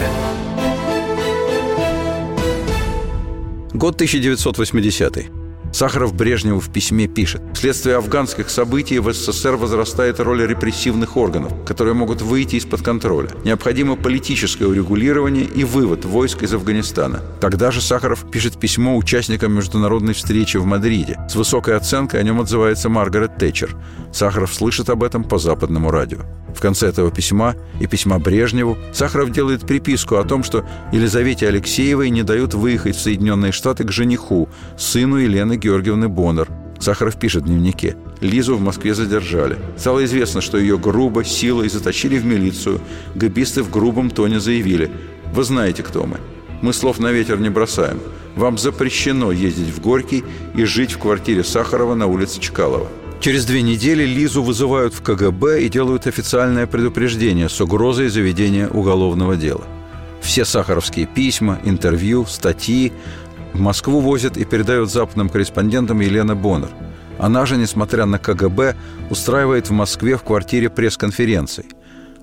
Год 3.78 3.98
1980. 3.98 5.35
Сахаров 5.76 6.14
Брежневу 6.14 6.62
в 6.62 6.70
письме 6.70 7.06
пишет 7.06 7.42
«Вследствие 7.54 7.98
афганских 7.98 8.50
событий 8.50 9.00
в 9.00 9.12
СССР 9.12 9.58
возрастает 9.58 10.22
роль 10.22 10.48
репрессивных 10.48 11.18
органов, 11.18 11.52
которые 11.66 11.94
могут 11.94 12.22
выйти 12.22 12.56
из-под 12.56 12.82
контроля. 12.82 13.28
Необходимо 13.44 13.98
политическое 13.98 14.68
урегулирование 14.68 15.44
и 15.44 15.66
вывод 15.66 16.06
войск 16.06 16.44
из 16.44 16.54
Афганистана». 16.54 17.22
Тогда 17.42 17.72
же 17.72 17.82
Сахаров 17.82 18.32
пишет 18.32 18.58
письмо 18.58 18.96
участникам 18.96 19.52
международной 19.52 20.14
встречи 20.14 20.56
в 20.56 20.66
Мадриде. 20.66 21.20
С 21.30 21.36
высокой 21.36 21.76
оценкой 21.76 22.22
о 22.22 22.24
нем 22.24 22.40
отзывается 22.40 22.88
Маргарет 22.88 23.36
Тэтчер. 23.38 23.76
Сахаров 24.14 24.54
слышит 24.54 24.90
об 24.90 25.04
этом 25.04 25.26
по 25.26 25.38
западному 25.38 25.92
радио. 25.92 26.20
В 26.56 26.62
конце 26.62 26.88
этого 26.88 27.12
письма 27.12 27.56
и 27.82 27.86
письма 27.86 28.18
Брежневу 28.18 28.78
Сахаров 28.94 29.32
делает 29.32 29.68
приписку 29.68 30.16
о 30.16 30.24
том, 30.24 30.42
что 30.42 30.66
Елизавете 30.94 31.50
Алексеевой 31.50 32.10
не 32.10 32.24
дают 32.24 32.54
выехать 32.54 32.96
в 32.96 33.02
Соединенные 33.02 33.52
Штаты 33.52 33.84
к 33.84 33.92
жениху, 33.92 34.48
сыну 34.78 35.18
Елены 35.18 35.58
Георгиевны 35.65 36.10
Боннер. 36.10 36.47
Сахаров 36.80 37.17
пишет 37.17 37.43
в 37.43 37.45
дневнике. 37.47 37.95
Лизу 38.21 38.56
в 38.56 38.62
Москве 38.62 38.93
задержали. 38.93 39.58
Стало 39.78 40.06
известно, 40.06 40.39
что 40.39 40.60
ее 40.60 40.78
грубо, 40.78 41.23
силой 41.23 41.69
заточили 41.69 42.19
в 42.19 42.25
милицию. 42.25 42.82
Габисты 43.15 43.63
в 43.63 43.71
грубом 43.71 44.12
тоне 44.12 44.39
заявили. 44.39 44.91
«Вы 45.34 45.43
знаете, 45.43 45.82
кто 45.82 46.06
мы. 46.06 46.17
Мы 46.62 46.71
слов 46.71 46.99
на 46.99 47.12
ветер 47.12 47.39
не 47.39 47.49
бросаем. 47.49 47.99
Вам 48.36 48.60
запрещено 48.60 49.32
ездить 49.32 49.73
в 49.73 49.82
Горький 49.82 50.23
и 50.56 50.65
жить 50.65 50.91
в 50.91 50.99
квартире 50.99 51.43
Сахарова 51.43 51.95
на 51.95 52.06
улице 52.06 52.39
Чкалова». 52.39 52.88
Через 53.19 53.45
две 53.45 53.63
недели 53.63 54.04
Лизу 54.04 54.43
вызывают 54.43 54.93
в 54.93 55.01
КГБ 55.01 55.63
и 55.63 55.69
делают 55.69 56.06
официальное 56.06 56.67
предупреждение 56.67 57.49
с 57.49 57.60
угрозой 57.60 58.10
заведения 58.10 58.67
уголовного 58.67 59.36
дела. 59.36 59.63
Все 60.21 60.43
сахаровские 60.43 61.06
письма, 61.06 61.60
интервью, 61.65 62.25
статьи 62.25 62.91
в 63.56 63.60
Москву 63.60 64.02
возят 64.02 64.38
и 64.38 64.44
передают 64.44 64.91
западным 64.91 65.30
корреспондентам 65.30 66.02
Елена 66.02 66.36
Боннер. 66.36 66.70
Она 67.18 67.46
же, 67.46 67.56
несмотря 67.56 68.06
на 68.06 68.20
КГБ, 68.20 68.76
устраивает 69.10 69.70
в 69.70 69.72
Москве 69.72 70.18
в 70.18 70.24
квартире 70.24 70.70
пресс-конференций. 70.70 71.65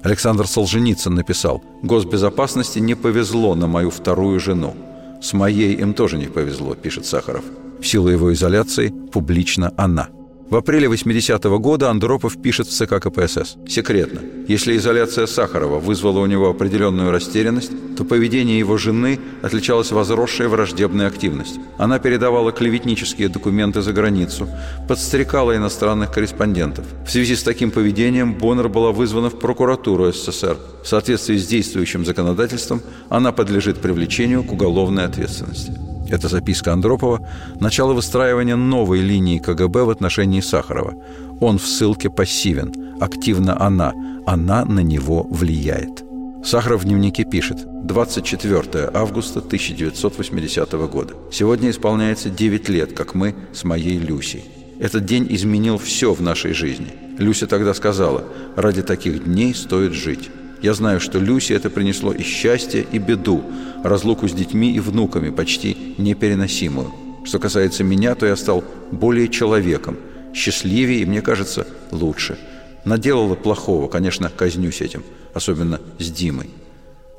Александр 0.03 0.47
Солженицын 0.47 1.14
написал 1.14 1.62
«Госбезопасности 1.83 2.81
не 2.81 2.95
повезло 2.95 3.55
на 3.55 3.66
мою 3.66 3.90
вторую 3.90 4.38
жену. 4.40 4.77
С 5.23 5.33
моей 5.33 5.75
им 5.75 5.95
тоже 5.95 6.18
не 6.18 6.27
повезло», 6.27 6.75
пишет 6.75 7.07
Сахаров. 7.07 7.45
В 7.81 7.87
силу 7.87 8.09
его 8.09 8.33
изоляции 8.33 8.92
публично 9.11 9.73
она– 9.77 10.09
в 10.53 10.57
апреле 10.57 10.87
80-го 10.87 11.59
года 11.59 11.88
Андропов 11.88 12.37
пишет 12.37 12.67
в 12.67 12.73
ЦК 12.73 13.01
КПСС. 13.01 13.57
Секретно. 13.67 14.21
Если 14.47 14.77
изоляция 14.77 15.27
Сахарова 15.27 15.79
вызвала 15.79 16.19
у 16.19 16.27
него 16.27 16.51
определенную 16.51 17.11
растерянность, 17.11 17.73
то 17.97 18.05
поведение 18.05 18.59
его 18.59 18.77
жены 18.77 19.19
отличалось 19.41 19.93
возросшей 19.93 20.49
враждебной 20.49 21.07
активностью. 21.07 21.62
Она 21.79 21.99
передавала 21.99 22.53
клеветнические 22.53 23.31
документы 23.31 23.81
за 23.81 23.95
границу, 23.95 24.47
подстрекала 24.88 25.57
иностранных 25.57 26.12
корреспондентов. 26.12 26.85
В 27.07 27.11
связи 27.11 27.35
с 27.35 27.43
таким 27.43 27.71
поведением 27.71 28.35
Боннер 28.35 28.69
была 28.69 28.93
вызвана 28.93 29.31
в 29.31 29.38
прокуратуру 29.38 30.12
СССР. 30.12 30.59
В 30.85 30.87
соответствии 30.87 31.38
с 31.38 31.47
действующим 31.47 32.05
законодательством 32.05 32.83
она 33.09 33.33
подлежит 33.33 33.79
привлечению 33.79 34.45
к 34.45 34.53
уголовной 34.53 35.07
ответственности. 35.07 35.73
Это 36.12 36.29
записка 36.29 36.75
Андропова– 36.75 37.27
начало 37.61 37.94
выстраивания 37.94 38.55
новой 38.55 39.01
линии 39.01 39.38
КГБ 39.38 39.85
в 39.85 39.88
отношении 39.88 40.42
Сахарова. 40.42 40.94
Он 41.40 41.57
в 41.57 41.66
ссылке 41.66 42.11
пассивен, 42.11 42.98
активно 43.01 43.59
она, 43.59 43.94
она 44.27 44.66
на 44.66 44.81
него 44.81 45.27
влияет. 45.31 46.05
Сахаров 46.44 46.83
в 46.83 46.85
дневнике 46.85 47.25
пишет 47.25 47.64
24 47.87 48.90
августа 48.92 49.38
1980 49.38 50.72
года. 50.90 51.14
Сегодня 51.33 51.70
исполняется 51.70 52.29
9 52.29 52.68
лет, 52.68 52.92
как 52.92 53.14
мы 53.14 53.35
с 53.55 53.64
моей 53.64 53.96
Люсей. 53.96 54.44
Этот 54.81 55.07
день 55.07 55.27
изменил 55.31 55.79
все 55.79 56.12
в 56.12 56.20
нашей 56.20 56.53
жизни. 56.53 56.88
Люся 57.16 57.46
тогда 57.46 57.72
сказала, 57.72 58.25
ради 58.55 58.83
таких 58.83 59.25
дней 59.25 59.55
стоит 59.55 59.92
жить. 59.92 60.29
Я 60.62 60.75
знаю, 60.75 61.01
что 61.01 61.18
Люсе 61.18 61.55
это 61.55 61.70
принесло 61.70 62.12
и 62.12 62.22
счастье, 62.22 62.87
и 62.92 62.98
беду, 62.98 63.42
разлуку 63.83 64.29
с 64.29 64.33
детьми 64.33 64.72
и 64.72 64.81
внуками, 64.81 65.31
почти 65.31 65.94
непереносимую. 65.98 66.92
Что 67.25 67.40
касается 67.40 67.83
меня, 67.83 68.14
то 68.14 68.27
я 68.27 68.37
стал 68.37 68.62
более 68.92 69.29
человеком, 69.29 69.96
счастливее 70.33 71.01
и, 71.01 71.05
мне 71.05 71.20
кажется, 71.20 71.66
лучше. 71.90 72.38
Наделала 72.85 73.35
плохого, 73.35 73.88
конечно, 73.88 74.31
казнюсь 74.31 74.81
этим, 74.81 75.03
особенно 75.35 75.81
с 75.98 76.11
Димой. 76.11 76.51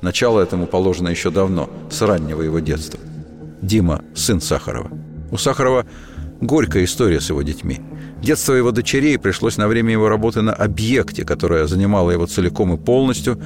Начало 0.02 0.42
этому 0.42 0.66
положено 0.66 1.10
еще 1.10 1.30
давно, 1.30 1.70
с 1.92 2.02
раннего 2.02 2.42
его 2.42 2.60
детства. 2.60 3.00
Дима– 3.62 4.04
сын 4.16 4.40
Сахарова. 4.40 4.90
У 5.32 5.38
Сахарова 5.38 5.86
горькая 6.42 6.84
история 6.84 7.20
с 7.20 7.30
его 7.30 7.42
детьми. 7.42 7.80
Детство 8.22 8.54
его 8.54 8.72
дочерей 8.72 9.18
пришлось 9.20 9.58
на 9.58 9.68
время 9.68 9.92
его 9.92 10.08
работы 10.10 10.42
на 10.42 10.54
объекте, 10.54 11.26
которое 11.26 11.68
занимало 11.68 12.12
его 12.12 12.26
целиком 12.26 12.74
и 12.74 12.78
полностью, 12.78 13.40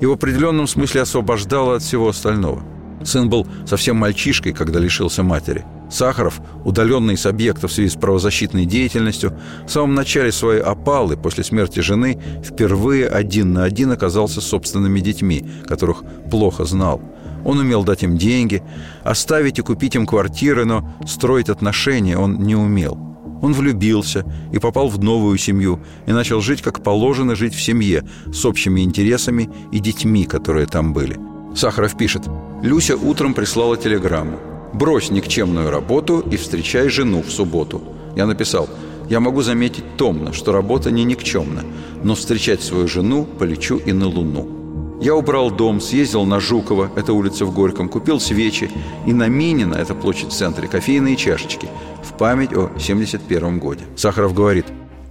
и 0.00 0.06
в 0.06 0.12
определенном 0.12 0.66
смысле 0.66 1.02
освобождало 1.02 1.76
от 1.76 1.82
всего 1.82 2.08
остального. 2.08 2.62
Сын 3.04 3.28
был 3.28 3.46
совсем 3.66 3.96
мальчишкой, 3.96 4.52
когда 4.52 4.78
лишился 4.78 5.22
матери. 5.22 5.64
Сахаров, 5.90 6.40
удаленный 6.64 7.18
с 7.18 7.26
объекта 7.26 7.68
в 7.68 7.72
связи 7.72 7.90
с 7.90 7.94
правозащитной 7.94 8.64
деятельностью, 8.64 9.36
в 9.66 9.70
самом 9.70 9.94
начале 9.94 10.32
своей 10.32 10.62
опалы 10.62 11.16
после 11.16 11.44
смерти 11.44 11.80
жены 11.80 12.18
впервые 12.42 13.08
один 13.08 13.52
на 13.52 13.64
один 13.64 13.90
оказался 13.90 14.40
с 14.40 14.46
собственными 14.46 15.00
детьми, 15.00 15.44
которых 15.68 16.02
плохо 16.30 16.64
знал. 16.64 17.02
Он 17.44 17.58
умел 17.58 17.84
дать 17.84 18.02
им 18.02 18.16
деньги, 18.16 18.62
оставить 19.02 19.58
и 19.58 19.62
купить 19.62 19.94
им 19.94 20.06
квартиры, 20.06 20.64
но 20.64 20.88
строить 21.06 21.48
отношения 21.48 22.16
он 22.16 22.38
не 22.42 22.54
умел. 22.54 22.98
Он 23.42 23.52
влюбился 23.54 24.24
и 24.52 24.58
попал 24.58 24.88
в 24.88 25.02
новую 25.02 25.36
семью 25.36 25.80
и 26.06 26.12
начал 26.12 26.40
жить, 26.40 26.62
как 26.62 26.82
положено 26.82 27.34
жить 27.34 27.54
в 27.54 27.60
семье, 27.60 28.04
с 28.32 28.44
общими 28.44 28.82
интересами 28.82 29.50
и 29.72 29.80
детьми, 29.80 30.24
которые 30.24 30.66
там 30.66 30.92
были. 30.92 31.18
Сахаров 31.54 31.98
пишет, 31.98 32.22
«Люся 32.62 32.96
утром 32.96 33.34
прислала 33.34 33.76
телеграмму. 33.76 34.38
Брось 34.72 35.10
никчемную 35.10 35.70
работу 35.70 36.20
и 36.20 36.36
встречай 36.36 36.88
жену 36.88 37.22
в 37.22 37.30
субботу. 37.30 37.82
Я 38.16 38.26
написал, 38.26 38.68
я 39.10 39.20
могу 39.20 39.42
заметить 39.42 39.96
томно, 39.96 40.32
что 40.32 40.52
работа 40.52 40.90
не 40.90 41.04
никчемна, 41.04 41.62
но 42.02 42.14
встречать 42.14 42.62
свою 42.62 42.88
жену 42.88 43.24
полечу 43.24 43.76
и 43.76 43.92
на 43.92 44.06
Луну. 44.06 44.61
Я 45.02 45.16
убрал 45.16 45.50
дом, 45.50 45.80
съездил 45.80 46.24
на 46.26 46.38
Жукова, 46.38 46.88
это 46.94 47.12
улица 47.12 47.44
в 47.44 47.52
Горьком, 47.52 47.88
купил 47.88 48.20
свечи, 48.20 48.70
и 49.04 49.12
на 49.12 49.26
Минина, 49.26 49.74
это 49.74 49.96
площадь 49.96 50.28
в 50.28 50.32
центре, 50.32 50.68
кофейные 50.68 51.16
чашечки, 51.16 51.68
в 52.04 52.16
память 52.16 52.52
о 52.52 52.70
71 52.78 53.58
годе. 53.58 53.82
Сахаров 53.96 54.32
говорит, 54.32 54.66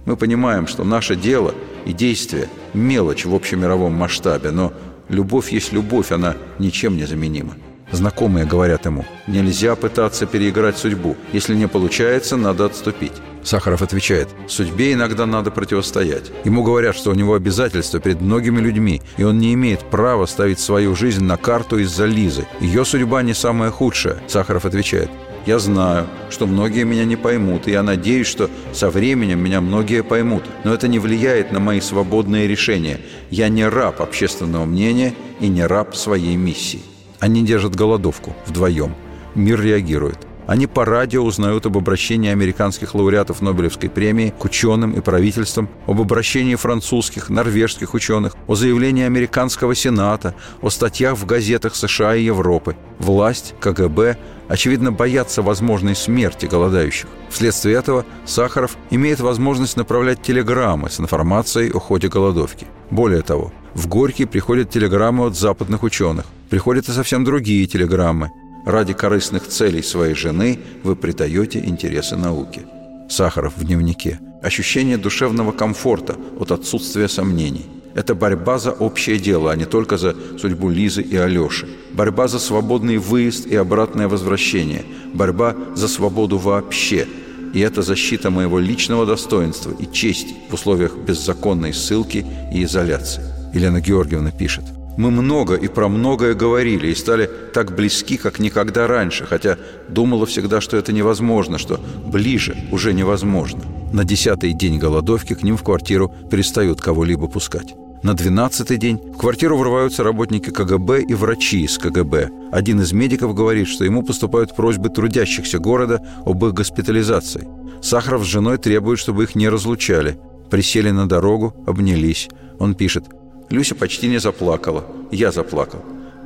мы 0.06 0.16
понимаем, 0.16 0.66
что 0.66 0.84
наше 0.84 1.14
дело 1.14 1.54
и 1.84 1.92
действие– 1.92 2.48
мелочь 2.72 3.26
в 3.26 3.34
общемировом 3.34 3.92
масштабе, 3.92 4.50
но 4.50 4.72
любовь 5.10 5.52
есть 5.52 5.74
любовь, 5.74 6.10
она 6.10 6.36
ничем 6.58 6.96
не 6.96 7.04
заменима. 7.04 7.54
Знакомые 7.90 8.46
говорят 8.46 8.86
ему, 8.86 9.04
нельзя 9.26 9.76
пытаться 9.76 10.24
переиграть 10.24 10.78
судьбу. 10.78 11.16
Если 11.34 11.54
не 11.54 11.68
получается, 11.68 12.38
надо 12.38 12.64
отступить. 12.64 13.12
Сахаров 13.44 13.82
отвечает, 13.82 14.28
судьбе 14.48 14.92
иногда 14.92 15.26
надо 15.26 15.50
противостоять. 15.50 16.30
Ему 16.44 16.62
говорят, 16.62 16.96
что 16.96 17.10
у 17.10 17.14
него 17.14 17.34
обязательства 17.34 18.00
перед 18.00 18.20
многими 18.20 18.60
людьми, 18.60 19.02
и 19.16 19.24
он 19.24 19.38
не 19.38 19.52
имеет 19.54 19.80
права 19.80 20.26
ставить 20.26 20.60
свою 20.60 20.94
жизнь 20.94 21.24
на 21.24 21.36
карту 21.36 21.78
из-за 21.78 22.06
Лизы. 22.06 22.46
Ее 22.60 22.84
судьба 22.84 23.22
не 23.22 23.34
самая 23.34 23.70
худшая. 23.70 24.18
Сахаров 24.28 24.64
отвечает, 24.64 25.10
я 25.44 25.58
знаю, 25.58 26.06
что 26.30 26.46
многие 26.46 26.84
меня 26.84 27.04
не 27.04 27.16
поймут, 27.16 27.66
и 27.66 27.72
я 27.72 27.82
надеюсь, 27.82 28.28
что 28.28 28.48
со 28.72 28.90
временем 28.90 29.40
меня 29.40 29.60
многие 29.60 30.04
поймут. 30.04 30.44
Но 30.62 30.72
это 30.72 30.86
не 30.86 31.00
влияет 31.00 31.50
на 31.50 31.58
мои 31.58 31.80
свободные 31.80 32.46
решения. 32.46 33.00
Я 33.30 33.48
не 33.48 33.66
раб 33.66 34.00
общественного 34.00 34.66
мнения 34.66 35.14
и 35.40 35.48
не 35.48 35.66
раб 35.66 35.96
своей 35.96 36.36
миссии. 36.36 36.82
Они 37.18 37.44
держат 37.44 37.74
голодовку 37.74 38.36
вдвоем. 38.46 38.94
Мир 39.34 39.60
реагирует. 39.60 40.18
Они 40.46 40.66
по 40.66 40.84
радио 40.84 41.22
узнают 41.22 41.66
об 41.66 41.76
обращении 41.76 42.30
американских 42.30 42.94
лауреатов 42.94 43.42
Нобелевской 43.42 43.88
премии 43.88 44.34
к 44.36 44.44
ученым 44.44 44.92
и 44.92 45.00
правительствам, 45.00 45.68
об 45.86 46.00
обращении 46.00 46.56
французских, 46.56 47.30
норвежских 47.30 47.94
ученых, 47.94 48.34
о 48.48 48.54
заявлении 48.54 49.04
американского 49.04 49.74
сената, 49.74 50.34
о 50.60 50.70
статьях 50.70 51.16
в 51.16 51.26
газетах 51.26 51.76
США 51.76 52.16
и 52.16 52.24
Европы. 52.24 52.76
Власть, 52.98 53.54
КГБ, 53.60 54.16
очевидно, 54.48 54.90
боятся 54.90 55.42
возможной 55.42 55.94
смерти 55.94 56.46
голодающих. 56.46 57.08
Вследствие 57.30 57.76
этого 57.76 58.04
Сахаров 58.26 58.76
имеет 58.90 59.20
возможность 59.20 59.76
направлять 59.76 60.22
телеграммы 60.22 60.90
с 60.90 60.98
информацией 60.98 61.70
о 61.70 61.78
ходе 61.78 62.08
голодовки. 62.08 62.66
Более 62.90 63.22
того, 63.22 63.52
в 63.74 63.86
Горький 63.86 64.26
приходят 64.26 64.70
телеграммы 64.70 65.26
от 65.26 65.36
западных 65.36 65.82
ученых. 65.82 66.26
Приходят 66.50 66.88
и 66.88 66.92
совсем 66.92 67.24
другие 67.24 67.66
телеграммы. 67.66 68.30
Ради 68.64 68.92
корыстных 68.92 69.48
целей 69.48 69.82
своей 69.82 70.14
жены 70.14 70.58
вы 70.84 70.94
предаете 70.94 71.58
интересы 71.58 72.16
науки. 72.16 72.62
Сахаров 73.08 73.56
в 73.56 73.64
дневнике. 73.64 74.20
Ощущение 74.40 74.96
душевного 74.96 75.50
комфорта 75.52 76.16
от 76.38 76.52
отсутствия 76.52 77.08
сомнений. 77.08 77.66
Это 77.94 78.14
борьба 78.14 78.58
за 78.58 78.70
общее 78.70 79.18
дело, 79.18 79.50
а 79.50 79.56
не 79.56 79.64
только 79.64 79.98
за 79.98 80.14
судьбу 80.38 80.70
Лизы 80.70 81.02
и 81.02 81.16
Алеши. 81.16 81.68
Борьба 81.92 82.28
за 82.28 82.38
свободный 82.38 82.98
выезд 82.98 83.46
и 83.46 83.56
обратное 83.56 84.08
возвращение. 84.08 84.84
Борьба 85.12 85.56
за 85.74 85.88
свободу 85.88 86.38
вообще. 86.38 87.06
И 87.52 87.60
это 87.60 87.82
защита 87.82 88.30
моего 88.30 88.60
личного 88.60 89.04
достоинства 89.04 89.72
и 89.78 89.92
чести 89.92 90.34
в 90.48 90.54
условиях 90.54 90.96
беззаконной 90.96 91.74
ссылки 91.74 92.24
и 92.54 92.62
изоляции. 92.64 93.22
Елена 93.52 93.80
Георгиевна 93.80 94.30
пишет. 94.30 94.64
Мы 94.96 95.10
много 95.10 95.54
и 95.54 95.68
про 95.68 95.88
многое 95.88 96.34
говорили 96.34 96.88
и 96.88 96.94
стали 96.94 97.30
так 97.54 97.74
близки, 97.74 98.18
как 98.18 98.38
никогда 98.38 98.86
раньше, 98.86 99.24
хотя 99.24 99.56
думала 99.88 100.26
всегда, 100.26 100.60
что 100.60 100.76
это 100.76 100.92
невозможно, 100.92 101.56
что 101.56 101.80
ближе 102.06 102.56
уже 102.70 102.92
невозможно. 102.92 103.62
На 103.92 104.04
десятый 104.04 104.52
день 104.52 104.78
голодовки 104.78 105.34
к 105.34 105.42
ним 105.42 105.56
в 105.56 105.62
квартиру 105.62 106.12
перестают 106.30 106.80
кого-либо 106.80 107.26
пускать. 107.26 107.74
На 108.02 108.14
двенадцатый 108.14 108.76
день 108.76 108.98
в 108.98 109.16
квартиру 109.16 109.56
врываются 109.56 110.02
работники 110.02 110.50
КГБ 110.50 111.02
и 111.02 111.14
врачи 111.14 111.62
из 111.62 111.78
КГБ. 111.78 112.30
Один 112.50 112.80
из 112.80 112.92
медиков 112.92 113.34
говорит, 113.34 113.68
что 113.68 113.84
ему 113.84 114.02
поступают 114.02 114.54
просьбы 114.56 114.88
трудящихся 114.88 115.58
города 115.58 116.02
об 116.26 116.44
их 116.44 116.52
госпитализации. 116.52 117.48
Сахаров 117.80 118.24
с 118.24 118.28
женой 118.28 118.58
требует, 118.58 118.98
чтобы 118.98 119.22
их 119.22 119.36
не 119.36 119.48
разлучали. 119.48 120.18
Присели 120.50 120.90
на 120.90 121.08
дорогу, 121.08 121.54
обнялись. 121.66 122.28
Он 122.58 122.74
пишет– 122.74 123.04
Люся 123.52 123.74
почти 123.74 124.08
не 124.08 124.18
заплакала. 124.18 124.82
Я 125.10 125.30
заплакал. 125.30 125.80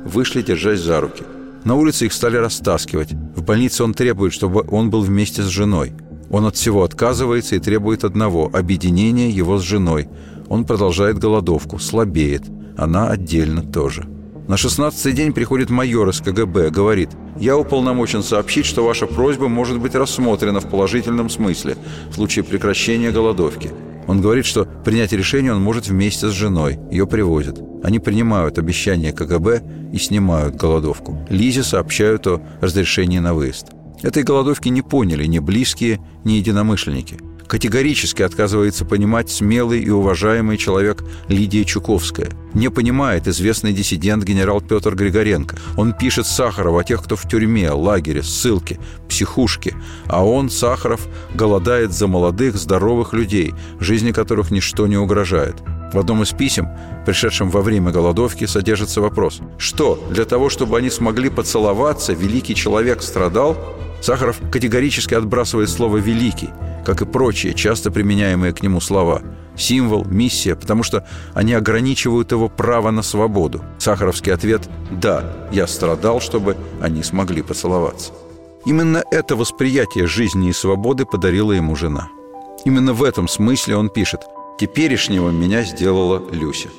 Вышли, 0.05 0.41
держась 0.41 0.79
за 0.79 1.01
руки. 1.01 1.23
На 1.65 1.75
улице 1.75 2.05
их 2.05 2.13
стали 2.13 2.37
растаскивать. 2.37 3.11
В 3.35 3.43
больнице 3.43 3.83
он 3.83 3.93
требует, 3.93 4.31
чтобы 4.31 4.65
он 4.71 4.89
был 4.89 5.01
вместе 5.01 5.41
с 5.43 5.47
женой. 5.47 5.91
Он 6.29 6.45
от 6.45 6.55
всего 6.55 6.85
отказывается 6.85 7.57
и 7.57 7.59
требует 7.59 8.05
одного– 8.05 8.49
объединения 8.53 9.29
его 9.29 9.57
с 9.57 9.63
женой. 9.63 10.07
Он 10.47 10.63
продолжает 10.63 11.19
голодовку, 11.19 11.79
слабеет. 11.79 12.43
Она 12.77 13.09
отдельно 13.09 13.61
тоже. 13.61 14.05
На 14.47 14.55
шестнадцатый 14.55 15.11
день 15.11 15.33
приходит 15.33 15.69
майор 15.69 16.07
из 16.07 16.21
КГБ, 16.21 16.69
говорит, 16.69 17.09
«Я 17.37 17.57
уполномочен 17.57 18.23
сообщить, 18.23 18.65
что 18.65 18.85
ваша 18.85 19.05
просьба 19.05 19.49
может 19.49 19.79
быть 19.79 19.95
рассмотрена 19.95 20.61
в 20.61 20.69
положительном 20.69 21.29
смысле 21.29 21.75
в 22.09 22.15
случае 22.15 22.45
прекращения 22.45 23.11
голодовки. 23.11 23.69
Он 24.07 24.21
говорит, 24.21 24.45
что 24.45 24.65
принять 24.65 25.11
решение 25.11 25.53
он 25.53 25.61
может 25.61 25.87
вместе 25.87 26.29
с 26.29 26.31
женой. 26.31 26.79
Ее 26.89 27.05
привозят. 27.05 27.59
Они 27.83 27.99
принимают 27.99 28.57
обещание 28.57 29.11
КГБ 29.11 29.61
и 29.93 29.97
снимают 29.97 30.55
голодовку. 30.55 31.19
Лизе 31.29 31.63
сообщают 31.63 32.25
о 32.27 32.41
разрешении 32.61 33.19
на 33.19 33.33
выезд. 33.33 33.67
Этой 34.01 34.23
голодовки 34.23 34.69
не 34.69 34.81
поняли 34.81 35.25
ни 35.25 35.39
близкие, 35.39 35.99
ни 36.23 36.33
единомышленники 36.33 37.17
категорически 37.47 38.21
отказывается 38.21 38.85
понимать 38.85 39.29
смелый 39.29 39.81
и 39.81 39.89
уважаемый 39.89 40.57
человек 40.57 41.03
Лидия 41.27 41.63
Чуковская. 41.65 42.29
Не 42.53 42.69
понимает 42.69 43.27
известный 43.27 43.73
диссидент 43.73 44.23
генерал 44.23 44.61
Петр 44.61 44.95
Григоренко. 44.95 45.57
Он 45.77 45.93
пишет 45.93 46.27
Сахаров 46.27 46.75
о 46.75 46.83
тех, 46.83 47.03
кто 47.03 47.15
в 47.15 47.27
тюрьме, 47.27 47.71
лагере, 47.71 48.23
ссылке, 48.23 48.79
психушке. 49.07 49.75
А 50.07 50.25
он, 50.25 50.49
Сахаров, 50.49 51.07
голодает 51.33 51.93
за 51.93 52.07
молодых, 52.07 52.55
здоровых 52.55 53.13
людей, 53.13 53.53
жизни 53.79 54.11
которых 54.11 54.51
ничто 54.51 54.87
не 54.87 54.97
угрожает. 54.97 55.55
В 55.93 55.99
одном 55.99 56.23
из 56.23 56.31
писем, 56.31 56.67
пришедшем 57.05 57.49
во 57.49 57.61
время 57.61 57.91
голодовки, 57.91 58.45
содержится 58.45 58.99
вопрос. 58.99 59.39
Что, 59.57 60.03
для 60.11 60.25
того, 60.25 60.49
чтобы 60.49 60.77
они 60.77 60.89
смогли 60.89 61.29
поцеловаться, 61.29 62.11
великий 62.11 62.55
человек 62.55 63.01
страдал? 63.01 63.57
Сахаров 64.01 64.39
категорически 64.51 65.13
отбрасывает 65.13 65.69
слово 65.69 65.97
«великий», 65.97 66.49
как 66.85 67.01
и 67.01 67.05
прочие, 67.05 67.53
часто 67.53 67.91
применяемые 67.91 68.53
к 68.53 68.61
нему 68.63 68.79
слова. 68.79 69.21
Символ, 69.55 70.05
миссия, 70.05 70.55
потому 70.55 70.83
что 70.83 71.05
они 71.33 71.53
ограничивают 71.53 72.31
его 72.31 72.47
право 72.47 72.91
на 72.91 73.01
свободу. 73.01 73.63
Сахаровский 73.79 74.33
ответ 74.33 74.69
«Да, 74.91 75.47
я 75.51 75.67
страдал, 75.67 76.21
чтобы 76.21 76.55
они 76.79 77.03
смогли 77.03 77.41
поцеловаться». 77.41 78.11
Именно 78.65 79.03
это 79.11 79.35
восприятие 79.35 80.07
жизни 80.07 80.49
и 80.49 80.53
свободы 80.53 81.05
подарила 81.05 81.51
ему 81.51 81.75
жена. 81.75 82.09
Именно 82.65 82.93
в 82.93 83.03
этом 83.03 83.27
смысле 83.27 83.77
он 83.77 83.89
пишет 83.89 84.21
«Теперешнего 84.59 85.29
меня 85.29 85.63
сделала 85.63 86.21
Люся». 86.31 86.69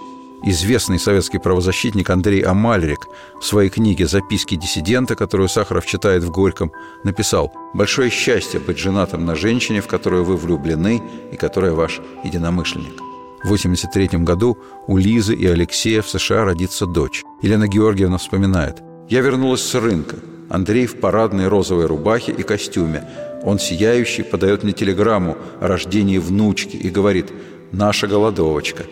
Известный 0.45 1.01
советский 1.01 1.39
правозащитник 1.39 2.11
Андрей 2.11 2.43
Амальрик 2.43 3.09
в 3.41 3.45
своей 3.45 3.71
книге 3.71 4.07
«Записки 4.07 4.55
диссидента», 4.55 5.17
которую 5.17 5.49
Сахаров 5.49 5.85
читает 5.85 6.23
в 6.23 6.31
Горьком, 6.31 6.71
написал 7.03 7.53
«Большое 7.75 8.09
счастье 8.09 8.61
быть 8.61 8.79
женатым 8.79 9.27
на 9.27 9.35
женщине, 9.35 9.81
в 9.81 9.89
которую 9.89 10.25
вы 10.25 10.37
влюблены 10.37 11.03
и 11.33 11.37
которая 11.37 11.73
ваш 11.73 12.01
единомышленник». 12.23 13.01
В 13.43 13.47
1983 13.47 14.21
году 14.21 14.59
у 14.87 14.97
Лизы 14.97 15.35
и 15.35 15.47
Алексея 15.47 16.03
в 16.03 16.09
США 16.09 16.45
родится 16.45 16.87
дочь. 16.87 17.25
Елена 17.43 17.67
Георгиевна 17.67 18.19
вспоминает 18.19 18.81
«Я 19.09 19.23
вернулась 19.23 19.63
с 19.63 19.75
рынка. 19.75 20.17
Андрей 20.49 20.87
в 20.87 21.01
парадной 21.01 21.49
розовой 21.49 21.87
рубахе 21.87 22.33
и 22.33 22.43
костюме. 22.43 23.03
Он 23.43 23.59
сияющий 23.59 24.23
подает 24.23 24.63
мне 24.63 24.73
телеграмму 24.73 25.37
о 25.61 25.67
рождении 25.67 26.19
внучки 26.19 26.77
и 26.77 26.91
говорит 26.91 27.33
«Наша 27.73 28.07
голодовочка». 28.07 28.85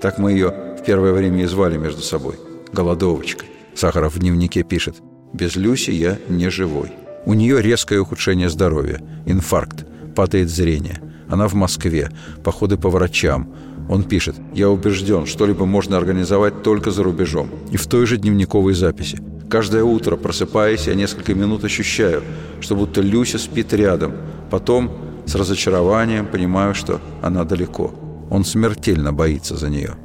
Так 0.00 0.18
мы 0.18 0.32
ее 0.32 0.69
в 0.80 0.84
первое 0.84 1.12
время 1.12 1.42
и 1.42 1.46
звали 1.46 1.76
между 1.76 2.00
собой. 2.00 2.36
Голодовочкой. 2.72 3.48
Сахаров 3.74 4.14
в 4.14 4.18
дневнике 4.18 4.62
пишет. 4.62 4.96
Без 5.34 5.56
Люси 5.56 5.90
я 5.90 6.18
не 6.28 6.48
живой. 6.50 6.90
У 7.26 7.34
нее 7.34 7.60
резкое 7.60 7.98
ухудшение 7.98 8.48
здоровья, 8.48 9.00
инфаркт, 9.26 9.84
падает 10.16 10.48
зрение. 10.48 11.00
Она 11.28 11.48
в 11.48 11.54
Москве, 11.54 12.10
походы 12.42 12.78
по 12.78 12.88
врачам. 12.88 13.54
Он 13.90 14.04
пишет, 14.04 14.36
я 14.54 14.70
убежден, 14.70 15.26
что-либо 15.26 15.66
можно 15.66 15.98
организовать 15.98 16.62
только 16.62 16.90
за 16.90 17.02
рубежом. 17.02 17.50
И 17.70 17.76
в 17.76 17.86
той 17.86 18.06
же 18.06 18.16
дневниковой 18.16 18.72
записи. 18.72 19.18
Каждое 19.50 19.84
утро, 19.84 20.16
просыпаясь, 20.16 20.86
я 20.86 20.94
несколько 20.94 21.34
минут 21.34 21.64
ощущаю, 21.64 22.22
что 22.60 22.74
будто 22.74 23.02
Люся 23.02 23.38
спит 23.38 23.72
рядом. 23.74 24.12
Потом 24.50 24.90
с 25.26 25.34
разочарованием 25.34 26.26
понимаю, 26.26 26.74
что 26.74 27.00
она 27.20 27.44
далеко. 27.44 27.92
Он 28.30 28.44
смертельно 28.44 29.12
боится 29.12 29.56
за 29.56 29.68
нее. 29.68 29.96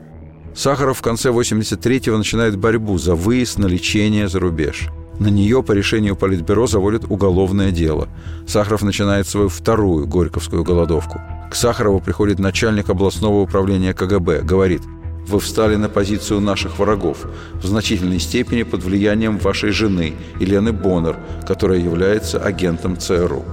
Сахаров 0.56 1.00
в 1.00 1.02
конце 1.02 1.30
83-го 1.30 2.18
начинает 2.18 2.58
борьбу 2.58 2.98
за 2.98 3.14
выезд 3.14 3.60
на 3.60 3.66
лечение 3.66 4.30
за 4.30 4.40
рубеж. 4.40 4.88
На 5.20 5.28
нее 5.28 5.62
по 5.62 5.74
решению 5.74 6.16
Политбюро 6.16 6.66
заводят 6.66 7.04
уголовное 7.10 7.72
дело. 7.72 8.08
Сахаров 8.48 8.82
начинает 8.82 9.28
свою 9.28 9.50
вторую 9.50 10.08
Горьковскую 10.08 10.64
голодовку. 10.64 11.22
К 11.52 11.56
Сахарову 11.56 12.00
приходит 12.00 12.40
начальник 12.40 12.90
областного 12.90 13.42
управления 13.42 13.94
КГБ. 13.94 14.44
Говорит, 14.44 14.82
вы 15.28 15.40
встали 15.40 15.76
на 15.76 15.90
позицию 15.90 16.40
наших 16.40 16.80
врагов, 16.80 17.26
в 17.56 17.66
значительной 17.66 18.20
степени 18.20 18.64
под 18.64 18.84
влиянием 18.84 19.38
вашей 19.38 19.72
жены, 19.72 20.14
Елены 20.40 20.72
Боннер, 20.72 21.18
которая 21.46 21.80
является 21.80 22.40
агентом 22.40 22.98
ЦРУ. 22.98 23.44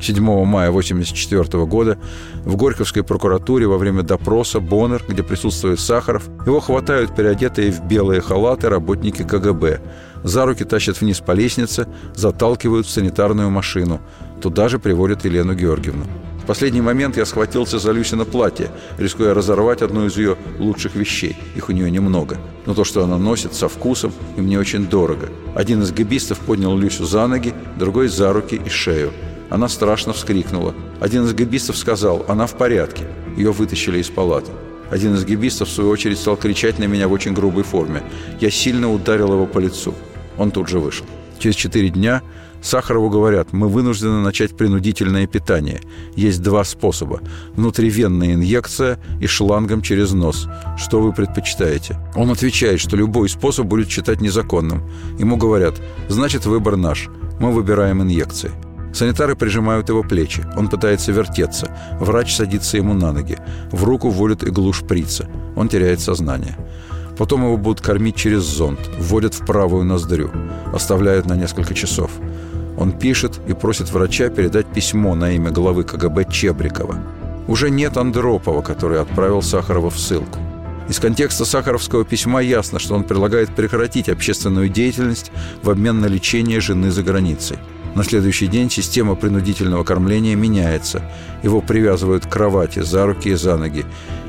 7 0.00 0.22
мая 0.44 0.70
1984 0.70 1.66
года 1.66 1.98
в 2.44 2.56
Горьковской 2.56 3.02
прокуратуре 3.02 3.66
во 3.66 3.78
время 3.78 4.02
допроса 4.02 4.60
Боннер, 4.60 5.04
где 5.06 5.22
присутствует 5.22 5.78
Сахаров, 5.78 6.28
его 6.46 6.60
хватают 6.60 7.14
переодетые 7.14 7.70
в 7.70 7.86
белые 7.86 8.20
халаты 8.20 8.68
работники 8.68 9.22
КГБ. 9.22 9.80
За 10.24 10.46
руки 10.46 10.64
тащат 10.64 11.00
вниз 11.00 11.20
по 11.20 11.32
лестнице, 11.32 11.86
заталкивают 12.14 12.86
в 12.86 12.90
санитарную 12.90 13.50
машину. 13.50 14.00
Туда 14.40 14.68
же 14.68 14.78
приводят 14.78 15.24
Елену 15.24 15.54
Георгиевну. 15.54 16.04
В 16.42 16.46
последний 16.46 16.80
момент 16.80 17.16
я 17.16 17.26
схватился 17.26 17.78
за 17.78 17.92
Люсина 17.92 18.24
платье, 18.24 18.70
рискуя 18.98 19.34
разорвать 19.34 19.82
одну 19.82 20.06
из 20.06 20.16
ее 20.16 20.36
лучших 20.58 20.94
вещей. 20.96 21.36
Их 21.54 21.68
у 21.68 21.72
нее 21.72 21.90
немного. 21.90 22.38
Но 22.66 22.74
то, 22.74 22.84
что 22.84 23.04
она 23.04 23.18
носит 23.18 23.54
со 23.54 23.68
вкусом, 23.68 24.12
и 24.36 24.40
мне 24.40 24.58
очень 24.58 24.86
дорого. 24.86 25.28
Один 25.54 25.82
из 25.82 25.92
гибистов 25.92 26.38
поднял 26.38 26.76
Люсю 26.76 27.04
за 27.04 27.26
ноги, 27.26 27.54
другой 27.78 28.08
за 28.08 28.32
руки 28.32 28.60
и 28.64 28.68
шею. 28.68 29.12
Она 29.50 29.68
страшно 29.68 30.12
вскрикнула. 30.12 30.74
Один 31.00 31.24
из 31.24 31.34
гибистов 31.34 31.76
сказал, 31.76 32.24
она 32.28 32.46
в 32.46 32.54
порядке. 32.54 33.04
Ее 33.36 33.52
вытащили 33.52 33.98
из 33.98 34.08
палаты. 34.08 34.52
Один 34.90 35.14
из 35.14 35.24
гибистов, 35.24 35.68
в 35.68 35.72
свою 35.72 35.90
очередь, 35.90 36.18
стал 36.18 36.36
кричать 36.36 36.78
на 36.78 36.84
меня 36.84 37.08
в 37.08 37.12
очень 37.12 37.34
грубой 37.34 37.64
форме. 37.64 38.02
Я 38.40 38.50
сильно 38.50 38.92
ударил 38.92 39.32
его 39.32 39.46
по 39.46 39.58
лицу. 39.58 39.94
Он 40.38 40.50
тут 40.50 40.68
же 40.68 40.78
вышел. 40.78 41.04
Через 41.38 41.56
четыре 41.56 41.90
дня 41.90 42.22
Сахарову 42.62 43.08
говорят, 43.08 43.52
мы 43.52 43.68
вынуждены 43.68 44.20
начать 44.20 44.56
принудительное 44.56 45.26
питание. 45.26 45.80
Есть 46.14 46.42
два 46.42 46.64
способа. 46.64 47.20
Внутривенная 47.54 48.34
инъекция 48.34 48.98
и 49.20 49.26
шлангом 49.26 49.80
через 49.80 50.12
нос. 50.12 50.46
Что 50.76 51.00
вы 51.00 51.12
предпочитаете? 51.12 51.98
Он 52.14 52.30
отвечает, 52.30 52.80
что 52.80 52.96
любой 52.96 53.28
способ 53.28 53.66
будет 53.66 53.88
считать 53.88 54.20
незаконным. 54.20 54.82
Ему 55.18 55.36
говорят, 55.36 55.80
значит 56.08 56.46
выбор 56.46 56.76
наш. 56.76 57.08
Мы 57.38 57.52
выбираем 57.52 58.02
инъекции. 58.02 58.50
Санитары 58.92 59.36
прижимают 59.36 59.88
его 59.88 60.02
плечи. 60.02 60.44
Он 60.56 60.68
пытается 60.68 61.12
вертеться. 61.12 61.76
Врач 62.00 62.34
садится 62.34 62.76
ему 62.76 62.94
на 62.94 63.12
ноги. 63.12 63.38
В 63.70 63.84
руку 63.84 64.10
вводят 64.10 64.42
иглу 64.42 64.72
шприца. 64.72 65.26
Он 65.56 65.68
теряет 65.68 66.00
сознание. 66.00 66.56
Потом 67.16 67.42
его 67.44 67.56
будут 67.56 67.80
кормить 67.80 68.16
через 68.16 68.42
зонд. 68.42 68.80
Вводят 68.98 69.34
в 69.34 69.44
правую 69.44 69.84
ноздрю. 69.84 70.30
Оставляют 70.72 71.26
на 71.26 71.34
несколько 71.34 71.74
часов. 71.74 72.10
Он 72.78 72.92
пишет 72.92 73.40
и 73.46 73.52
просит 73.52 73.90
врача 73.92 74.30
передать 74.30 74.66
письмо 74.66 75.14
на 75.14 75.32
имя 75.32 75.50
главы 75.50 75.84
КГБ 75.84 76.24
Чебрикова. 76.30 76.96
Уже 77.46 77.68
нет 77.68 77.96
Андропова, 77.96 78.62
который 78.62 79.00
отправил 79.00 79.42
Сахарова 79.42 79.90
в 79.90 79.98
ссылку. 79.98 80.38
Из 80.88 80.98
контекста 80.98 81.44
Сахаровского 81.44 82.04
письма 82.04 82.40
ясно, 82.40 82.78
что 82.78 82.94
он 82.94 83.04
предлагает 83.04 83.54
прекратить 83.54 84.08
общественную 84.08 84.68
деятельность 84.68 85.30
в 85.62 85.70
обмен 85.70 86.00
на 86.00 86.06
лечение 86.06 86.60
жены 86.60 86.90
за 86.90 87.02
границей. 87.02 87.58
На 87.94 88.04
следующий 88.04 88.46
день 88.46 88.70
система 88.70 89.16
принудительного 89.16 89.82
кормления 89.82 90.36
меняется. 90.36 91.02
Его 91.42 91.60
привязывают 91.60 92.24
к 92.24 92.30
кровати 92.30 92.80
за 92.80 93.04
руки 93.06 93.30
и 93.30 93.34
за 93.34 93.56
ноги. 93.56 93.84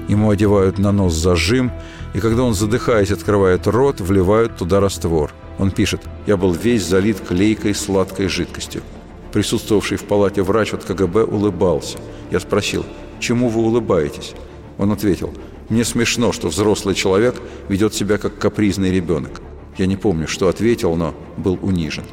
Ему 0.07 0.31
одевают 0.31 0.79
на 0.79 0.91
нос 0.91 1.13
зажим, 1.13 1.71
и 2.13 2.19
когда 2.19 2.43
он, 2.43 2.55
задыхаясь, 2.55 3.11
открывает 3.11 3.67
рот, 3.67 4.01
вливают 4.01 4.57
туда 4.57 4.79
раствор. 4.79 5.31
Он 5.59 5.69
пишет 5.69 6.01
«Я 6.25 6.37
был 6.37 6.53
весь 6.53 6.85
залит 6.85 7.19
клейкой 7.19 7.75
сладкой 7.75 8.27
жидкостью». 8.27 8.81
Присутствовавший 9.31 9.97
в 9.97 10.03
палате 10.05 10.41
врач 10.41 10.73
от 10.73 10.83
КГБ 10.83 11.23
улыбался. 11.23 11.99
Я 12.31 12.39
спросил 12.39 12.83
«Чему 13.19 13.47
вы 13.47 13.61
улыбаетесь?» 13.61 14.33
Он 14.79 14.91
ответил 14.91 15.33
«Мне 15.69 15.85
смешно, 15.85 16.31
что 16.31 16.49
взрослый 16.49 16.95
человек 16.95 17.35
ведет 17.69 17.93
себя 17.93 18.17
как 18.17 18.39
капризный 18.39 18.91
ребенок». 18.91 19.39
Я 19.77 19.85
не 19.85 19.95
помню, 19.95 20.27
что 20.27 20.49
ответил, 20.49 20.95
но 20.95 21.13
был 21.37 21.57
унижен. 21.61 22.03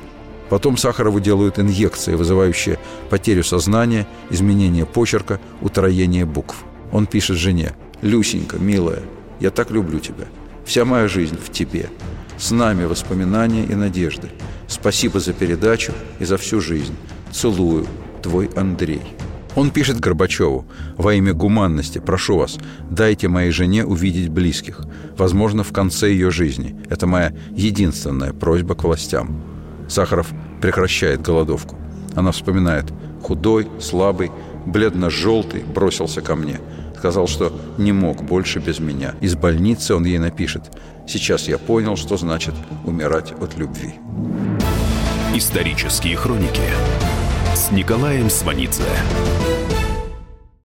Потом 0.49 0.77
Сахарову 0.77 1.21
делают 1.21 1.59
инъекции, 1.59 2.15
вызывающие 2.15 2.79
потерю 3.11 3.45
сознания, 3.45 4.07
изменение 4.31 4.87
почерка, 4.87 5.41
утроение 5.61 6.25
букв. 6.25 6.65
Он 6.93 7.07
пишет 7.07 7.37
жене 7.37 7.75
«Люсенька, 8.01 8.59
милая, 8.59 9.03
я 9.41 9.51
так 9.51 9.71
люблю 9.71 9.99
тебя. 9.99 10.27
Вся 10.65 10.85
моя 10.85 11.09
жизнь 11.09 11.37
в 11.37 11.51
тебе. 11.53 11.91
С 12.39 12.51
нами 12.51 12.85
воспоминания 12.85 13.65
и 13.65 13.75
надежды. 13.75 14.29
Спасибо 14.69 15.21
за 15.21 15.33
передачу 15.33 15.93
и 16.19 16.25
за 16.25 16.37
всю 16.39 16.61
жизнь. 16.61 16.97
Целую, 17.33 17.87
твой 18.23 18.49
Андрей». 18.57 19.03
Он 19.55 19.71
пишет 19.71 19.99
Горбачеву 19.99 20.67
«Во 20.97 21.15
имя 21.15 21.35
гуманности, 21.35 21.99
прошу 21.99 22.39
вас, 22.39 22.59
дайте 22.91 23.29
моей 23.29 23.51
жене 23.51 23.85
увидеть 23.85 24.29
близких. 24.29 24.83
Возможно, 25.17 25.65
в 25.65 25.73
конце 25.73 26.11
ее 26.11 26.31
жизни. 26.31 26.77
Это 26.89 27.07
моя 27.07 27.35
единственная 27.51 28.33
просьба 28.33 28.75
к 28.75 28.85
властям». 28.85 29.48
Сахаров 29.89 30.33
прекращает 30.61 31.23
голодовку. 31.23 31.77
Она 32.15 32.33
вспоминает. 32.33 32.87
Худой, 33.23 33.69
слабый, 33.81 34.31
бледно-желтый 34.67 35.63
бросился 35.63 36.21
ко 36.21 36.37
мне. 36.37 36.61
Сказал, 36.97 37.27
что 37.27 37.53
не 37.79 37.93
мог 37.93 38.23
больше 38.23 38.59
без 38.59 38.81
меня. 38.81 39.15
Из 39.21 39.35
больницы 39.35 39.95
он 39.95 40.05
ей 40.05 40.19
напишет. 40.19 40.65
Сейчас 41.07 41.49
я 41.49 41.59
понял, 41.59 41.97
что 41.97 42.17
значит 42.17 42.55
умирать 42.85 43.33
от 43.41 43.57
любви. 43.57 43.95
Исторические 45.35 46.17
хроники 46.17 46.63
с 47.55 47.71
Николаем 47.71 48.31
Сванидзе. 48.31 48.83